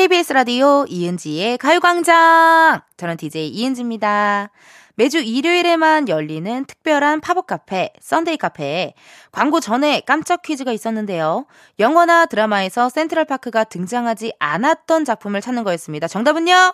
[0.08, 2.80] 라디오 이은지의 가요광장.
[2.96, 4.50] 저는 DJ 이은지입니다.
[4.94, 8.94] 매주 일요일에만 열리는 특별한 팝업 카페, Sunday 카페에
[9.32, 11.46] 광고 전에 깜짝 퀴즈가 있었는데요.
[11.80, 16.06] 영화나 드라마에서 센트럴파크가 등장하지 않았던 작품을 찾는 거였습니다.
[16.06, 16.72] 정답은요?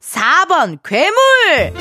[0.00, 1.74] 4번, 괴물!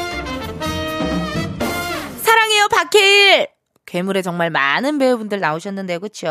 [2.23, 3.54] 사랑해요, 박해일!
[3.95, 6.27] 괴물에 정말 많은 배우분들 나오셨는데요, 그쵸?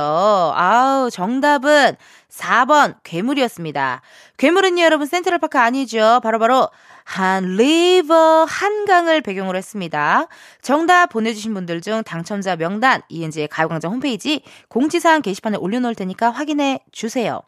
[0.54, 1.96] 아우, 정답은
[2.28, 4.02] 4번, 괴물이었습니다.
[4.36, 6.20] 괴물은요, 여러분, 센트럴파크 아니죠?
[6.22, 6.68] 바로 바로
[7.04, 10.26] Han River 한강을 배경으로 했습니다.
[10.60, 17.40] 정답 보내주신 분들 중 당첨자 명단 이은지의 가요광장 홈페이지 공지사항 게시판에 올려놓을 테니까 확인해 주세요.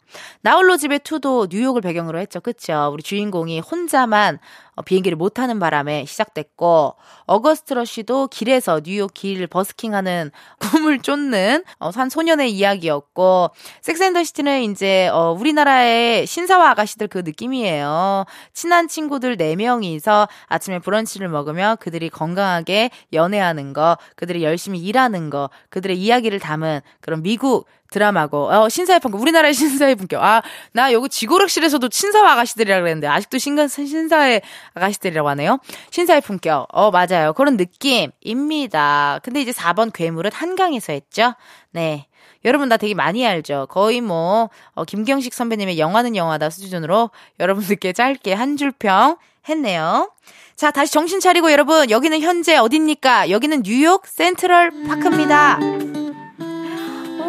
[0.42, 2.40] 나홀로 집에 two도 뉴욕을 배경으로 했죠.
[2.40, 2.90] 그쵸?
[2.92, 10.30] 우리 주인공이 혼자만 어, 비행기를 못 타는 바람에 시작됐고 August Rush도 길에서 뉴욕 길 버스킹하는
[10.60, 18.24] 꿈을 쫓는 어, 한 소년의 이야기였고 섹스앤더 시티는 이제 어, 우리나라의 신사와 아가씨들 그 느낌이에요.
[18.52, 25.96] 친한 친구들 4명이서 아침에 브런치를 먹으며 그들이 건강하게 연애하는 거, 그들이 열심히 일하는 거, 그들의
[25.98, 30.22] 이야기를 담은 그런 미국 드라마고, 어, 신사의 품격, 우리나라의 신사의 품격.
[30.22, 34.42] 아, 나 여기 지고록실에서도 신사와 아가씨들이라 그랬는데, 아직도 신가, 신사의
[34.74, 35.58] 아가씨들이라고 하네요.
[35.90, 36.66] 신사의 품격.
[36.72, 37.32] 어, 맞아요.
[37.34, 39.20] 그런 느낌입니다.
[39.22, 41.34] 근데 이제 4번 괴물은 한강에서 했죠?
[41.70, 42.06] 네.
[42.44, 43.66] 여러분 나 되게 많이 알죠.
[43.70, 49.16] 거의 뭐 어, 김경식 선배님의 영화는 영화다 수준으로 여러분들께 짧게 한 줄 평
[49.48, 50.10] 했네요.
[50.54, 53.30] 자, 다시 정신 차리고 여러분 여기는 현재 어딥니까?
[53.30, 55.95] 여기는 뉴욕 센트럴 파크입니다.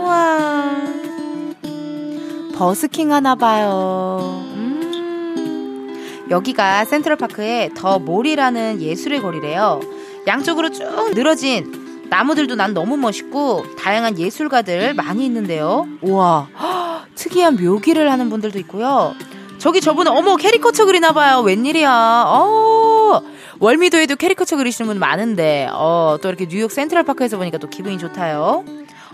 [0.08, 0.70] 우와.
[2.56, 4.42] 버스킹 하나 봐요.
[4.56, 6.26] 음.
[6.32, 9.82] 여기가 센트럴 파크의 더 몰이라는 예술의 거리래요.
[10.26, 15.88] 양쪽으로 쭉 늘어진 나무들도 난 너무 멋있고 다양한 예술가들 많이 있는데요.
[16.02, 19.14] 우와, 헉, 특이한 묘기를 하는 분들도 있고요.
[19.58, 21.42] 저기 저분 어머 캐리커처 그리나 봐요.
[21.42, 22.24] 웬일이야.
[22.28, 23.22] 어.
[23.60, 28.64] 월미도에도 캐리커처 그리시는 분 많은데 어, 또 이렇게 뉴욕 센트럴 파크에서 보니까 또 기분이 좋다요.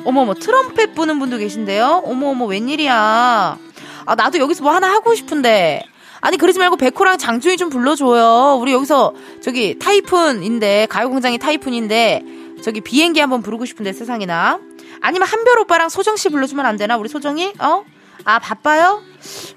[0.06, 2.04] 어머머 트럼펫 부는 분도 계신데요.
[2.06, 3.58] 어머어머 웬일이야.
[4.06, 5.84] 아 나도 여기서 뭐 하나 하고 싶은데
[6.22, 8.58] 아니 그러지 말고 백호랑 장준이 좀 불러줘요.
[8.60, 12.24] 우리 여기서 저기 타이푼인데 가요공장이 타이푼인데
[12.64, 14.60] 저기 비행기 한번 부르고 싶은데 세상에나
[15.02, 17.84] 아니면 한별 오빠랑 소정 씨 불러주면 안 되나 우리 소정이 어?
[18.26, 19.02] 아 바빠요?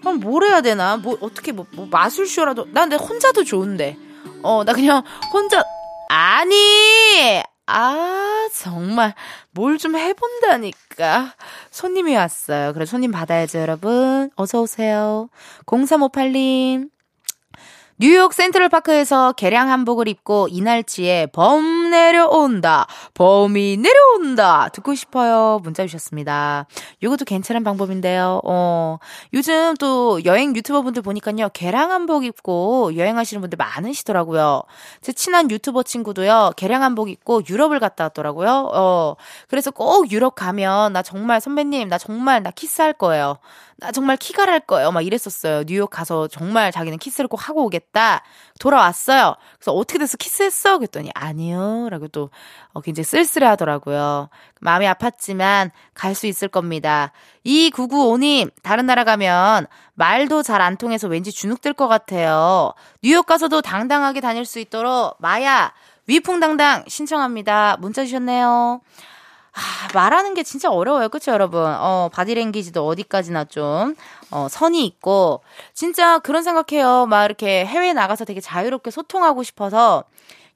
[0.00, 0.96] 그럼 뭘 해야 되나?
[0.96, 3.96] 뭐 어떻게 뭐, 뭐 마술쇼라도 나 근데 혼자도 좋은데
[4.42, 5.62] 어 나 그냥 혼자
[6.08, 9.14] 아니 아 정말.
[9.50, 11.34] 뭘 좀 해본다니까.
[11.70, 12.72] 손님이 왔어요.
[12.72, 14.30] 그래 손님 받아야죠 여러분.
[14.36, 15.28] 어서 오세요.
[15.66, 16.90] 0358님
[17.98, 22.86] 뉴욕 센트럴파크에서 개량 한복을 입고 이날치에 범 내려온다.
[23.14, 24.68] 범이 내려온다.
[24.68, 25.60] 듣고 싶어요.
[25.62, 26.66] 문자 주셨습니다.
[27.02, 28.42] 이것도 괜찮은 방법인데요.
[28.44, 28.98] 어,
[29.32, 31.48] 요즘 또 여행 유튜버 분들 보니까요.
[31.54, 34.64] 개량 한복 입고 여행하시는 분들 많으시더라고요.
[35.00, 36.52] 제 친한 유튜버 친구도요.
[36.56, 38.72] 개량 한복 입고 유럽을 갔다 왔더라고요.
[38.74, 39.16] 어,
[39.48, 43.38] 그래서 꼭 유럽 가면 나 정말 선배님, 나 정말 나 키스할 거예요.
[43.78, 44.16] 나 정말
[44.48, 44.90] 할 거예요.
[44.90, 45.64] 막 이랬었어요.
[45.64, 48.22] 뉴욕 가서 정말 자기는 키스를 꼭 하고 오겠다.
[48.58, 49.34] 돌아왔어요.
[49.58, 50.78] 그래서 어떻게 돼서 키스했어?
[50.78, 51.88] 그랬더니 아니요.
[51.90, 52.30] 라고 또
[52.72, 54.30] 어, 굉장히 쓸쓸해 하더라고요.
[54.60, 57.12] 마음이 아팠지만 갈 수 있을 겁니다.
[57.44, 62.72] 2995님, 다른 나라 가면 말도 잘 안 통해서 왠지 주눅들 것 같아요.
[63.02, 65.72] 뉴욕 가서도 당당하게 다닐 수 있도록 마야
[66.06, 67.76] 위풍당당 신청합니다.
[67.80, 68.80] 문자 주셨네요.
[69.56, 71.08] 아, 말하는 게 진짜 어려워요.
[71.08, 71.64] 그쵸, 여러분?
[71.64, 73.96] 어, 바디랭귀지도 어디까지나 좀,
[74.30, 75.42] 어, 선이 있고,
[75.72, 77.06] 진짜 그런 생각해요.
[77.06, 80.04] 막 이렇게 해외에 나가서 되게 자유롭게 소통하고 싶어서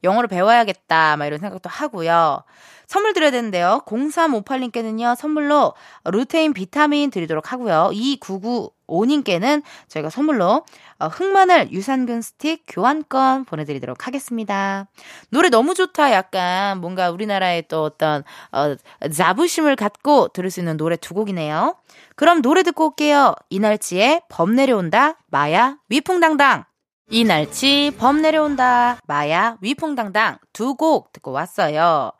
[0.05, 1.17] 영어를 배워야겠다.
[1.17, 2.43] 막 이런 생각도 하고요.
[2.87, 3.83] 선물 드려야 되는데요.
[3.87, 7.91] 0358님께는요, 선물로 루테인 비타민 드리도록 하고요.
[7.93, 10.65] 2995님께는 저희가 선물로 어,
[11.09, 14.87] 흑마늘 유산균 스틱 교환권 보내드리도록 하겠습니다.
[15.31, 16.13] 노래 너무 좋다.
[16.13, 18.75] 약간 뭔가 우리나라의 또 어떤 어,
[19.09, 21.77] 자부심을 갖고 들을 수 있는 노래 두 곡이네요.
[22.17, 23.35] 그럼 노래 듣고 올게요.
[23.51, 25.19] 이날치의 범 내려온다.
[25.27, 26.65] 마야 위풍당당.
[27.11, 28.99] 이날치 범 내려온다.
[29.07, 32.13] 마야 위풍당당 두 곡 듣고 왔어요.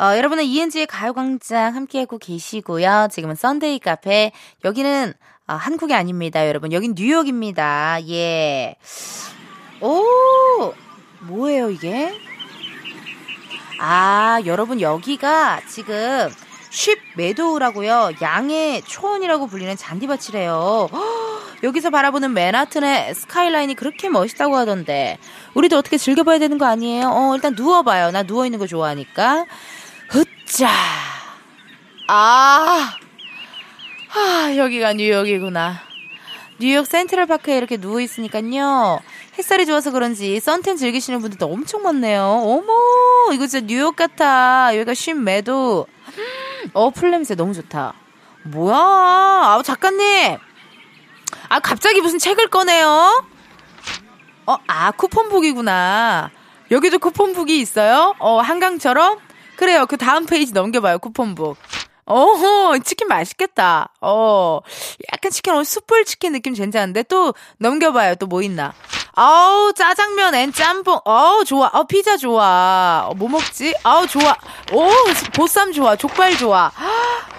[0.00, 3.08] 어, 여러분은 이은지의 가요광장 함께하고 계시고요.
[3.10, 4.32] 지금은 썬데이 카페.
[4.64, 5.12] 여기는
[5.52, 6.72] 어, 한국이 아닙니다, 여러분.
[6.72, 7.98] 여긴 뉴욕입니다.
[8.08, 8.76] 예.
[9.82, 10.72] 오,
[11.20, 12.10] 뭐예요, 이게?
[13.78, 16.30] 아, 여러분, 여기가 지금
[16.70, 18.12] 쉽 매도우라고요.
[18.22, 20.88] 양의 초원이라고 불리는 잔디밭이래요.
[20.90, 20.98] 허,
[21.62, 25.18] 여기서 바라보는 맨하튼의 스카이라인이 그렇게 멋있다고 하던데.
[25.52, 27.10] 우리도 어떻게 즐겨봐야 되는 거 아니에요?
[27.10, 28.10] 어, 일단 누워봐요.
[28.12, 29.44] 나 누워있는 거 좋아하니까.
[30.08, 30.70] 흐짜.
[32.08, 32.94] 아,
[34.14, 35.80] 아, 여기가 뉴욕이구나.
[36.58, 39.00] 뉴욕 센트럴파크에 이렇게 누워있으니까요.
[39.38, 42.22] 햇살이 좋아서 그런지 선텐 즐기시는 분들도 엄청 많네요.
[42.22, 44.70] 어머, 이거 진짜 뉴욕 같아.
[44.74, 45.86] 여기가 쉰 매도.
[46.74, 47.94] 어, 풀 냄새 너무 좋다.
[48.44, 48.76] 뭐야.
[48.76, 50.36] 아, 작가님.
[51.48, 53.24] 아, 갑자기 무슨 책을 꺼내요?
[54.46, 56.30] 어, 아, 쿠폰북이구나.
[56.70, 58.14] 여기도 쿠폰북이 있어요?
[58.18, 59.18] 어, 한강처럼?
[59.56, 59.86] 그래요.
[59.86, 61.56] 그 다음 페이지 넘겨봐요, 쿠폰북.
[62.04, 63.92] 어허, 치킨 맛있겠다.
[64.00, 64.60] 어,
[65.12, 67.04] 약간 치킨, 어, 숯불 치킨 느낌 괜찮은데?
[67.04, 68.16] 또 넘겨봐요.
[68.16, 68.74] 또 뭐 있나?
[69.14, 71.00] 아우, 짜장면 and 짬뽕.
[71.04, 71.68] 어우, 좋아.
[71.72, 73.06] 어, 피자 좋아.
[73.08, 73.74] 어, 뭐 먹지?
[73.82, 74.34] 아우, 좋아.
[74.72, 74.88] 오,
[75.34, 75.96] 보쌈 좋아.
[75.96, 76.72] 족발 좋아.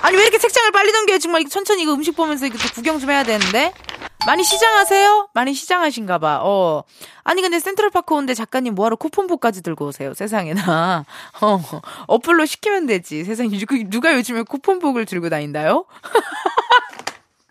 [0.02, 1.18] 아니, 왜 이렇게 책장을 빨리 넘겨요?
[1.20, 3.74] 정말 천천히 이거 음식 보면서 이거 또 구경 좀 해야 되는데?
[4.26, 5.30] 많이 시장하세요?
[5.34, 6.40] 많이 시장하신가 봐.
[6.44, 6.84] 어.
[7.26, 10.14] 아니 근데 센트럴파크 온데 작가님 뭐하러 쿠폰북까지 들고 오세요?
[10.14, 11.06] 세상에나.
[11.42, 11.62] 어.
[12.08, 13.26] 어플로 시키면 되지.
[13.26, 13.50] 세상에
[13.90, 15.86] 누가 요즘에 쿠폰북을 들고 다닌다요?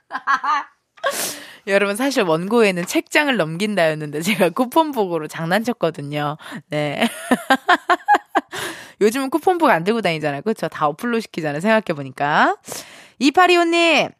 [1.66, 6.36] 여러분 사실 원고에는 책장을 넘긴다였는데 제가 쿠폰북으로 장난쳤거든요.
[6.70, 7.08] 네.
[9.00, 10.42] 요즘은 쿠폰북 안 들고 다니잖아요.
[10.42, 10.68] 그렇죠?
[10.68, 11.60] 다 어플로 시키잖아요.
[11.60, 12.56] 생각해 보니까.
[13.20, 14.12] 2825님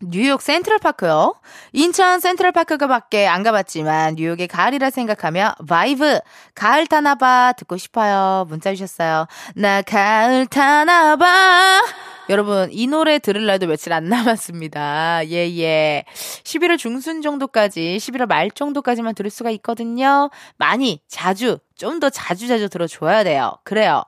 [0.00, 1.34] 뉴욕 센트럴파크요.
[1.72, 6.20] 인천 센트럴파크가 밖에 안 가봤지만 뉴욕의 가을이라 생각하며 바이브
[6.54, 8.46] 가을 타나봐 듣고 싶어요.
[8.48, 9.26] 문자 주셨어요.
[9.54, 11.82] 나 가을 타나봐.
[12.30, 15.26] 여러분 이 노래 들을 날도 며칠 안 남았습니다.
[15.28, 15.58] 예예.
[15.58, 16.04] 예.
[16.44, 20.30] 11월 중순 정도까지 11월 말 정도까지만 들을 수가 있거든요.
[20.56, 23.52] 많이 자주 좀 더 자주자주 들어줘야 돼요.
[23.64, 24.02] 그래요.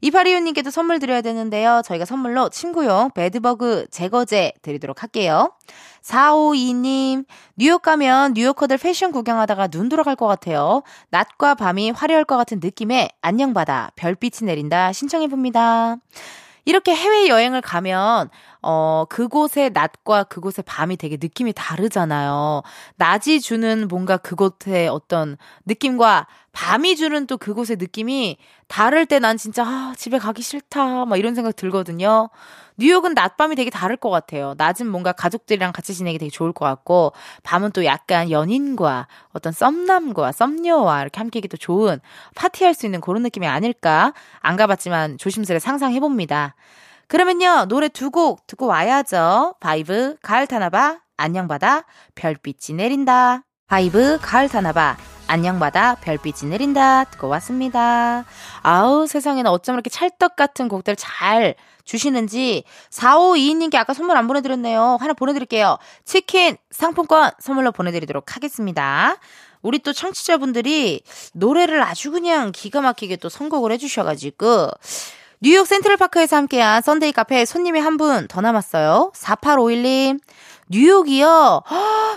[0.00, 1.82] 이파리우님께도 선물 드려야 되는데요.
[1.84, 5.52] 저희가 선물로 침구용 bedbug 제거제 드리도록 할게요.
[6.02, 7.24] 452님,
[7.56, 10.82] 뉴욕 가면 뉴요커들 패션 구경하다가 눈 돌아갈 것 같아요.
[11.10, 15.96] 낮과 밤이 화려할 것 같은 느낌에 안녕 바다, 별빛이 내린다 신청해봅니다.
[16.64, 18.30] 이렇게 해외 여행을 가면
[18.62, 22.62] 어 그곳의 낮과 그곳의 밤이 되게 느낌이 다르잖아요.
[22.96, 28.36] 낮이 주는 뭔가 그곳의 어떤 느낌과 밤이 주는 또 그곳의 느낌이
[28.68, 32.28] 다를 때 난 진짜 아, 집에 가기 싫다 막 이런 생각 들거든요.
[32.78, 34.54] 뉴욕은 낮밤이 되게 다를 것 같아요.
[34.58, 37.12] 낮은 뭔가 가족들이랑 같이 지내기 되게 좋을 것 같고
[37.42, 42.00] 밤은 또 약간 연인과 어떤 썸남과 썸녀와 이렇게 함께하기 도 좋은
[42.34, 46.54] 파티할 수 있는 그런 느낌이 아닐까 안 가봤지만 조심스레 상상해 봅니다.
[47.08, 49.54] 그러면요 노래 두 곡 듣고 와야죠.
[49.60, 51.84] 바이브 가을 타나봐 안녕 바다
[52.14, 53.42] 별빛이 내린다.
[53.68, 54.96] 바이브 가을 타나봐
[55.32, 58.26] 안녕바다 별빛이 내린다 듣고 왔습니다.
[58.60, 64.98] 아우 세상에는 어쩜 이렇게 찰떡 같은 곡들 잘 주시는지 4522님께 아까 선물 안 보내드렸네요.
[65.00, 65.78] 하나 보내드릴게요.
[66.04, 69.16] 치킨 상품권 선물로 보내드리도록 하겠습니다.
[69.62, 71.00] 우리 또 청취자분들이
[71.32, 74.68] 노래를 아주 그냥 기가 막히게 또 선곡을 해주셔가지고
[75.40, 79.12] 뉴욕 센트럴파크에서 함께한 썬데이 카페 손님이 한 분 더 남았어요.
[79.16, 80.20] 4851님.
[80.72, 81.64] 뉴욕이요?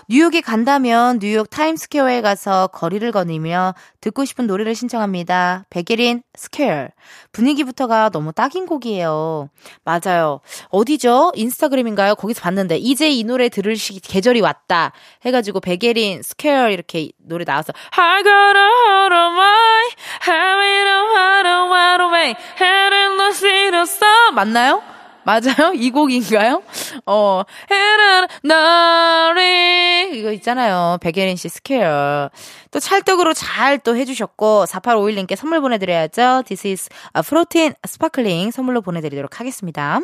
[0.08, 5.66] 뉴욕에 간다면 뉴욕 타임스퀘어에 가서 거리를 거니며 듣고 싶은 노래를 신청합니다.
[5.70, 6.88] 백예린 Square.
[7.34, 9.50] 분위기부터가 너무 딱인 곡이에요.
[9.84, 10.40] 맞아요.
[10.70, 11.34] 어디죠?
[11.36, 12.16] 인스타그램인가요?
[12.16, 14.94] 거기서 봤는데 이제 이 노래 들을 시 계절이 왔다
[15.26, 19.90] 해가지고 백예린 스퀘어 이렇게 노래 나와서 I gotta hold on my
[20.26, 24.95] having a heart away heading the city 맞나요?
[25.26, 25.74] 맞아요?
[25.76, 26.62] 이 곡인가요?
[27.06, 30.12] 어, 헤라, 나리.
[30.20, 30.98] 이거 있잖아요.
[31.02, 32.30] 백예린 씨 스퀘어.
[32.72, 36.44] 또 찰떡으로 잘 또 해주셨고, 4851님께 선물 보내드려야죠.
[36.46, 40.00] This is a protein sparkling 선물로 보내드리도록 하겠습니다.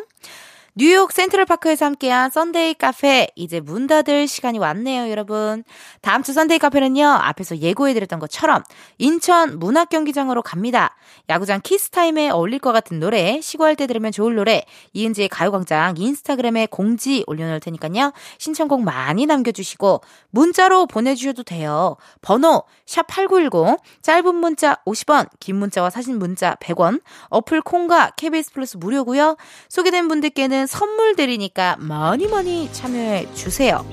[0.74, 5.66] 뉴욕 센트럴파크에서 함께한 썬데이 카페 이제 문 닫을 시간이 왔네요, 여러분.
[6.00, 7.06] 다음 주 썬데이 카페는요.
[7.06, 8.64] 앞에서 예고해드렸던 것처럼
[8.98, 10.96] 인천 문학경기장으로 갑니다.
[11.28, 17.26] 야구장 키스타임에 어울릴 것 같은 노래, 시구할 때 들으면 좋을 노래, 이은지의 가요광장 인스타그램에 공지
[17.28, 18.14] 올려놓을 테니까요.
[18.38, 21.98] 신청곡 많이 남겨주시고 문자로 보내주셔도 돼요.
[22.22, 28.78] 번호 샵 8910 짧은 문자 50원, 긴 문자와 사진 문자 100원, 어플 콩과 KBS 플러스
[28.78, 29.36] 무료고요.
[29.68, 33.86] 소개된 분들께는 선물 드리니까 많이 많이 참여해 주세요.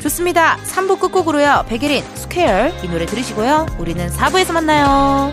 [0.00, 0.56] 좋습니다.
[0.64, 1.64] 3부 끝곡으로요.
[1.68, 3.66] 백예린 Square 이 노래 들으시고요.
[3.78, 5.32] 우리는 4부에서 만나요.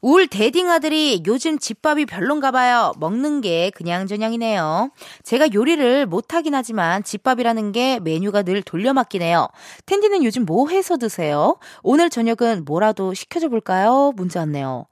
[0.00, 2.92] 울 대딩 아들이 요즘 집밥이 별론가 봐요.
[2.98, 4.90] 먹는 게 그냥저냥이네요.
[5.24, 9.48] 제가 요리를 못하긴 하지만 집밥이라는 게 메뉴가 늘 돌려막기네요.
[9.86, 11.56] 텐디는 요즘 뭐 해서 드세요?
[11.82, 14.12] 오늘 저녁은 뭐라도 시켜줘 볼까요?
[14.16, 14.86] 문자 왔네요.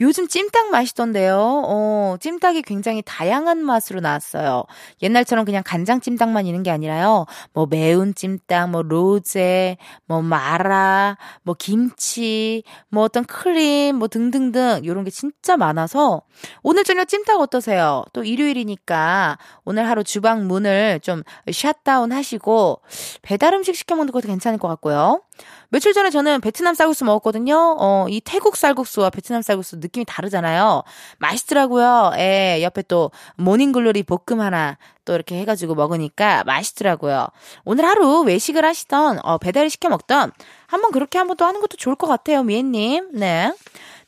[0.00, 1.36] 요즘 찜닭 맛있던데요.
[1.66, 4.64] 어, 찜닭이 굉장히 다양한 맛으로 나왔어요.
[5.02, 7.26] 옛날처럼 그냥 간장 찜닭만 있는 게 아니라요.
[7.52, 9.76] 뭐 매운 찜닭, 뭐 로제,
[10.06, 16.22] 뭐 마라, 뭐 김치, 뭐 어떤 크림, 뭐 등등 등 요런 게 진짜 많아서
[16.62, 18.04] 오늘 저녁 찜닭 어떠세요?
[18.12, 21.22] 또 일요일이니까 오늘 하루 주방 문을 좀
[21.52, 22.80] 샷다운 하시고
[23.22, 25.20] 배달 음식 시켜 먹는 것도 괜찮을 것 같고요.
[25.68, 27.76] 며칠 전에 저는 베트남 쌀국수 먹었거든요.
[27.78, 30.82] 어, 이 태국 쌀국수와 베트남 쌀국수 느낌이 다르잖아요.
[31.18, 32.12] 맛있더라고요.
[32.16, 37.28] 예, 옆에 또 모닝글로리 볶음 하나 또 이렇게 해가지고 먹으니까 맛있더라고요.
[37.64, 40.32] 오늘 하루 외식을 하시던, 어, 배달을 시켜 먹던
[40.66, 43.10] 한번 그렇게 한번 또 하는 것도 좋을 것 같아요, 미애님.
[43.12, 43.52] 네.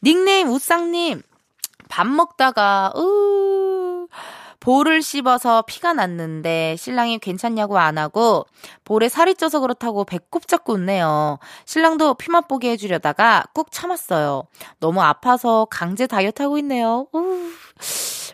[0.03, 1.23] 닉네임 우쌍님.
[1.89, 4.07] 밥 먹다가, 으,
[4.61, 8.47] 볼을 씹어서 피가 났는데 신랑이 괜찮냐고 안 하고
[8.85, 11.39] 볼에 살이 쪄서 그렇다고 배꼽 잡고 웃네요.
[11.67, 14.45] 신랑도 피 맛 보게 해주려다가 꾹 참았어요.
[14.79, 17.07] 너무 아파서 강제 다이어트 하고 있네요.
[17.13, 17.51] 우.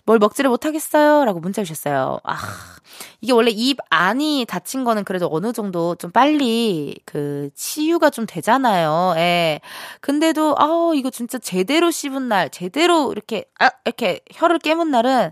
[0.09, 1.27] 뭘 먹지를 못하겠어요.
[1.27, 2.19] 라고 문자 주셨어요.
[2.25, 2.35] 아,
[3.21, 9.13] 이게 원래 입 안이 다친 거는 그래도 어느 정도 좀 빨리 그 치유가 좀 되잖아요.
[9.19, 9.61] 예.
[10.01, 15.31] 근데도, 아 이거 진짜 제대로 씹은 날, 제대로 이렇게, 아, 이렇게 혀를 깨문 날은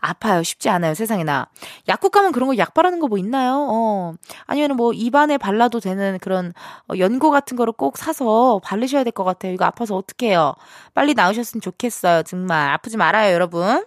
[0.00, 0.42] 아파요.
[0.44, 0.94] 쉽지 않아요.
[0.94, 1.48] 세상에나.
[1.88, 3.66] 약국 가면 그런 거 약 바르는 거 뭐 있나요?
[3.70, 4.14] 어.
[4.46, 6.52] 아니면 뭐 입안에 발라도 되는 그런
[6.88, 9.52] 어, 연고 같은 거를 꼭 사서 바르셔야 될 것 같아요.
[9.52, 10.54] 이거 아파서 어떡해요.
[10.94, 12.22] 빨리 나으셨으면 좋겠어요.
[12.22, 12.70] 정말.
[12.70, 13.84] 아프지 말아요, 여러분.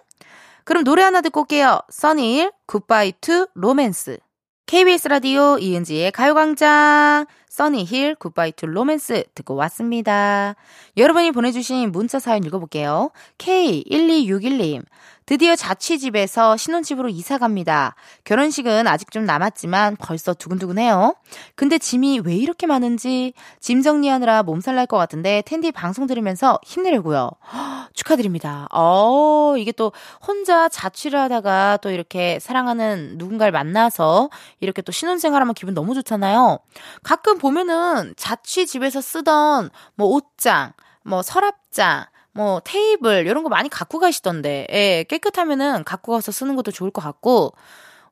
[0.66, 1.78] 그럼 노래 하나 듣고 올게요.
[1.90, 4.18] 써니힐 Goodbye To Romance.
[4.66, 10.56] KBS 라디오 이은지의 가요광장 써니힐 Goodbye To Romance 듣고 왔습니다.
[10.96, 13.12] 여러분이 보내주신 문자 사연 읽어볼게요.
[13.38, 14.82] K1261님
[15.26, 17.94] 드디어 자취집에서 신혼집으로 이사 갑니다.
[18.24, 21.16] 결혼식은 아직 좀 남았지만 벌써 두근두근해요.
[21.56, 27.30] 근데 짐이 왜 이렇게 많은지 짐 정리하느라 몸살 날 것 같은데 텐디 방송 들으면서 힘내려고요.
[27.52, 28.68] 허, 축하드립니다.
[28.72, 29.92] 어, 이게 또
[30.26, 36.58] 혼자 자취를 하다가 또 이렇게 사랑하는 누군가를 만나서 이렇게 또 신혼생활하면 기분 너무 좋잖아요.
[37.02, 40.72] 가끔 보면은 자취집에서 쓰던 뭐 옷장,
[41.02, 42.06] 뭐 서랍장,
[42.36, 44.66] 뭐 테이블 이런 거 많이 갖고 가시던데.
[44.70, 47.52] 예, 깨끗하면은 갖고 가서 쓰는 것도 좋을 것 같고.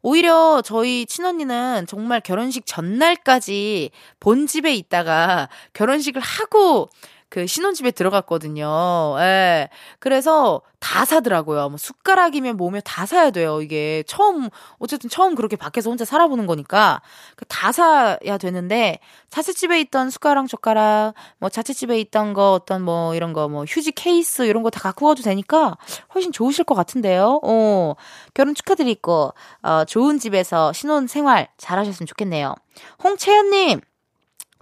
[0.07, 6.91] 오히려 저희 친언니는 정말 결혼식 전날까지 본 집에 있다가 결혼식을 하고
[7.35, 9.16] 그 신혼집에 들어갔거든요.
[9.18, 9.68] 예.
[9.99, 11.68] 그래서 다 사더라고요.
[11.68, 13.61] 뭐 숟가락이면 뭐며 다 사야 돼요.
[13.61, 17.03] 이게 처음 어쨌든 처음 그렇게 밖에서 혼자 살아보는 거니까
[17.35, 23.49] 그다 사야 되는데 자취집에 있던 숟가락 젓가락 뭐 자취집에 있던 거 어떤 뭐 이런 거
[23.49, 25.76] 뭐 휴지 케이스 이런 거 다 갖고 가도 되니까
[26.14, 27.41] 훨씬 좋으실 것 같은데요.
[27.43, 27.95] 어.
[28.32, 32.55] 결혼 축하드리고 어 좋은 집에서 신혼 생활 잘하셨으면 좋겠네요.
[33.03, 33.80] 홍채연 님.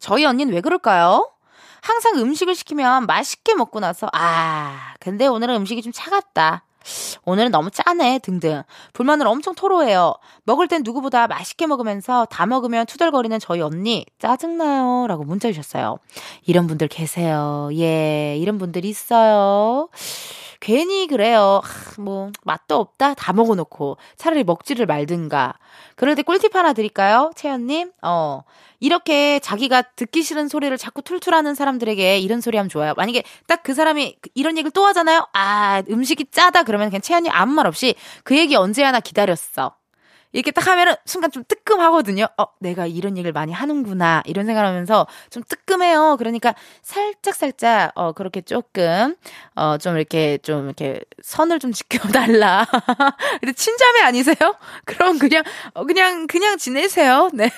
[0.00, 1.31] 저희 언니는 왜 그럴까요?
[1.82, 6.64] 항상 음식을 시키면 맛있게 먹고 나서 아 근데 오늘은 음식이 좀 차갑다.
[7.24, 8.62] 오늘은 너무 짜네 등등
[8.92, 10.14] 불만을 엄청 토로해요.
[10.44, 15.98] 먹을 땐 누구보다 맛있게 먹으면서 다 먹으면 투덜거리는 저희 언니 짜증나요 라고 문자 주셨어요.
[16.44, 17.68] 이런 분들 계세요.
[17.74, 19.88] 예 이런 분들 있어요.
[20.62, 21.60] 괜히 그래요.
[21.64, 25.54] 아, 뭐 맛도 없다 다 먹어놓고 차라리 먹지를 말든가.
[26.16, 27.92] 때 꿀팁 하나 드릴까요, 채연님?
[28.02, 28.42] 어
[28.80, 32.94] 이렇게 자기가 듣기 싫은 소리를 자꾸 툴툴하는 사람들에게 이런 소리 하면 좋아요.
[32.96, 35.26] 만약에 딱 그 사람이 이런 얘기를 또 하잖아요.
[35.32, 37.94] 아 음식이 짜다 그러면 그냥 채연이 아무 말 없이
[38.24, 39.74] 그 얘기 언제 하나 기다렸어.
[40.32, 42.26] 이렇게 딱 하면은 순간 좀 뜨끔하거든요.
[42.38, 44.22] 어, 내가 이런 얘기를 많이 하는구나.
[44.26, 46.16] 이런 생각을 하면서 좀 뜨끔해요.
[46.18, 49.14] 그러니까 살짝 살짝 어 그렇게 조금
[49.54, 52.66] 어 좀 이렇게 좀 이렇게 선을 좀 지켜 달라.
[53.40, 54.36] 근데 친자매 아니세요?
[54.84, 55.42] 그럼 그냥
[55.74, 57.30] 어 그냥 그냥 지내세요.
[57.32, 57.50] 네.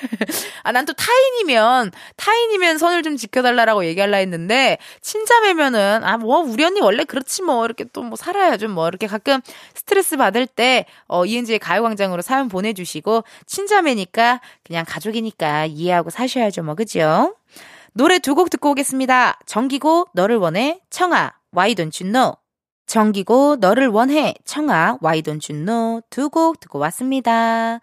[0.62, 6.62] 아, 난 또 타인이면 타인이면 선을 좀 지켜 달라라고 얘기할라 했는데 친자매면은 아, 뭐 우리
[6.64, 8.68] 언니 원래 그렇지 뭐 이렇게 또 뭐 살아야죠.
[8.68, 9.40] 뭐 이렇게 가끔
[9.74, 16.74] 스트레스 받을 때 어, 이은지의 가요광장으로 사연 보내 주시고 친자매니까 그냥 가족이니까 이해하고 사셔야죠 뭐
[16.74, 17.36] 그죠?
[17.92, 19.38] 노래 두 곡 듣고 오겠습니다.
[19.46, 22.34] 정기고 너를 원해 청아 Why Don't You Know
[22.86, 27.78] 정기고 너를 원해 청아 Why Don't You Know 두 곡 듣고 왔습니다.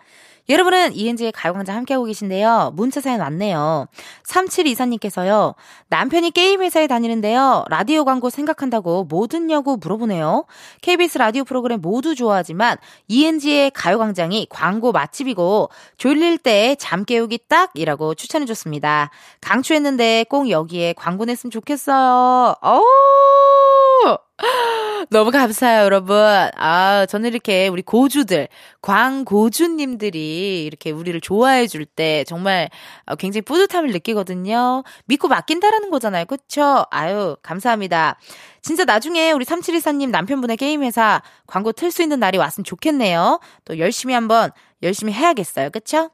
[0.51, 2.73] 여러분은 이은지의 가요광장 함께하고 계신데요.
[2.75, 3.87] 문자 사연 왔네요.
[4.27, 5.55] 3724님께서요.
[5.87, 7.63] 남편이 게임 회사에 다니는데요.
[7.69, 10.45] 라디오 광고 생각한다고 뭐 듣냐고 물어보네요.
[10.81, 12.77] KBS 라디오 프로그램 모두 좋아하지만
[13.07, 19.09] 이은지의 가요광장이 광고 맛집이고 졸릴 때 잠 깨우기 딱이라고 추천해줬습니다.
[19.39, 22.55] 강추했는데 꼭 여기에 광고 냈으면 좋겠어요.
[22.61, 24.17] 어우
[25.09, 26.17] 너무 감사해요, 여러분.
[26.55, 28.47] 아, 저는 이렇게 우리 고주들,
[28.81, 32.69] 광고주님들이 이렇게 우리를 좋아해 줄 때 정말
[33.05, 34.83] 어, 굉장히 뿌듯함을 느끼거든요.
[35.05, 36.25] 믿고 맡긴다라는 거잖아요.
[36.25, 36.85] 그쵸?
[36.91, 38.17] 아유, 감사합니다.
[38.61, 43.39] 진짜 나중에 우리 3724님 남편분의 게임회사 광고 틀 수 있는 날이 왔으면 좋겠네요.
[43.65, 44.51] 또 열심히 한번
[44.83, 45.69] 열심히 해야겠어요.
[45.71, 46.11] 그쵸?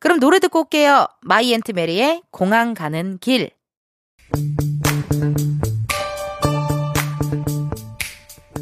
[0.00, 1.06] 그럼 노래 듣고 올게요.
[1.22, 3.50] My Aunt Mary의 공항 가는 길.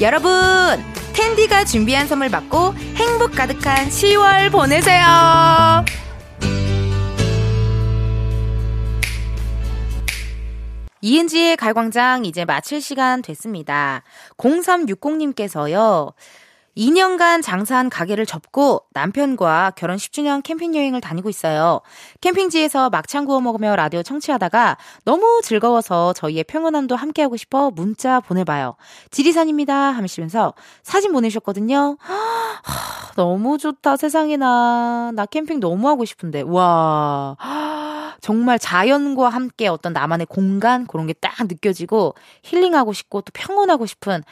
[0.00, 0.30] 여러분,
[1.14, 5.04] 탠디가 준비한 선물 받고 행복 가득한 10월 보내세요.
[11.00, 14.02] 이은지의 갈광장 이제 마칠 시간 됐습니다.
[14.38, 16.14] 0360님께서요.
[16.76, 21.80] 2년간 장사한 가게를 접고 남편과 결혼 10주년 캠핑 여행을 다니고 있어요.
[22.20, 28.76] 캠핑지에서 막창 구워 먹으며 라디오 청취하다가 너무 즐거워서 저희의 평온함도 함께하고 싶어 문자 보내봐요.
[29.10, 31.96] 지리산입니다 하시면서 사진 보내셨거든요.
[32.00, 35.12] 하, 너무 좋다 세상에나.
[35.14, 36.42] 나 캠핑 너무 하고 싶은데.
[36.42, 37.36] 와.
[38.20, 44.22] 정말 자연과 함께 어떤 나만의 공간 그런 게 딱 느껴지고 힐링하고 싶고 또 평온하고 싶은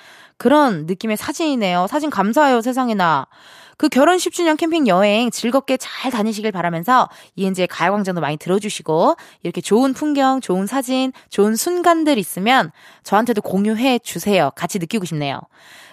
[0.42, 1.86] 그런 느낌의 사진이네요.
[1.88, 3.28] 사진 감사해요, 세상에나.
[3.76, 9.14] 그 결혼 10주년 캠핑 여행 즐겁게 잘 다니시길 바라면서 이은지의 가요광장도 많이 들어주시고
[9.44, 12.72] 이렇게 좋은 풍경, 좋은 사진, 좋은 순간들 있으면
[13.04, 14.50] 저한테도 공유해 주세요.
[14.56, 15.38] 같이 느끼고 싶네요.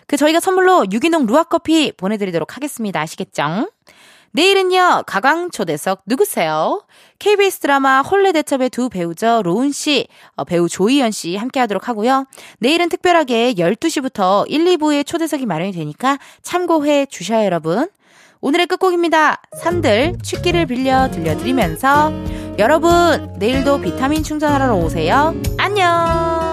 [0.07, 2.99] 그 저희가 선물로 유기농 루아커피 보내드리도록 하겠습니다.
[3.01, 3.69] 아시겠죠?
[4.31, 6.83] 내일은요, 가강 초대석 누구세요?
[7.17, 9.41] KBS 드라마 홀레 대첩의 두 배우죠.
[9.43, 12.25] 로운 씨, 어, 배우 조이연 씨 함께 하도록 하고요.
[12.59, 17.89] 내일은 특별하게 12시부터 1, 2부의 초대석이 마련이 되니까 참고해 주셔요, 여러분.
[18.41, 19.41] 오늘의 끝곡입니다.
[19.57, 22.11] 산들 취기를 빌려 들려드리면서
[22.57, 25.33] 여러분, 내일도 비타민 충전하러 오세요.
[25.57, 26.48] 안녕!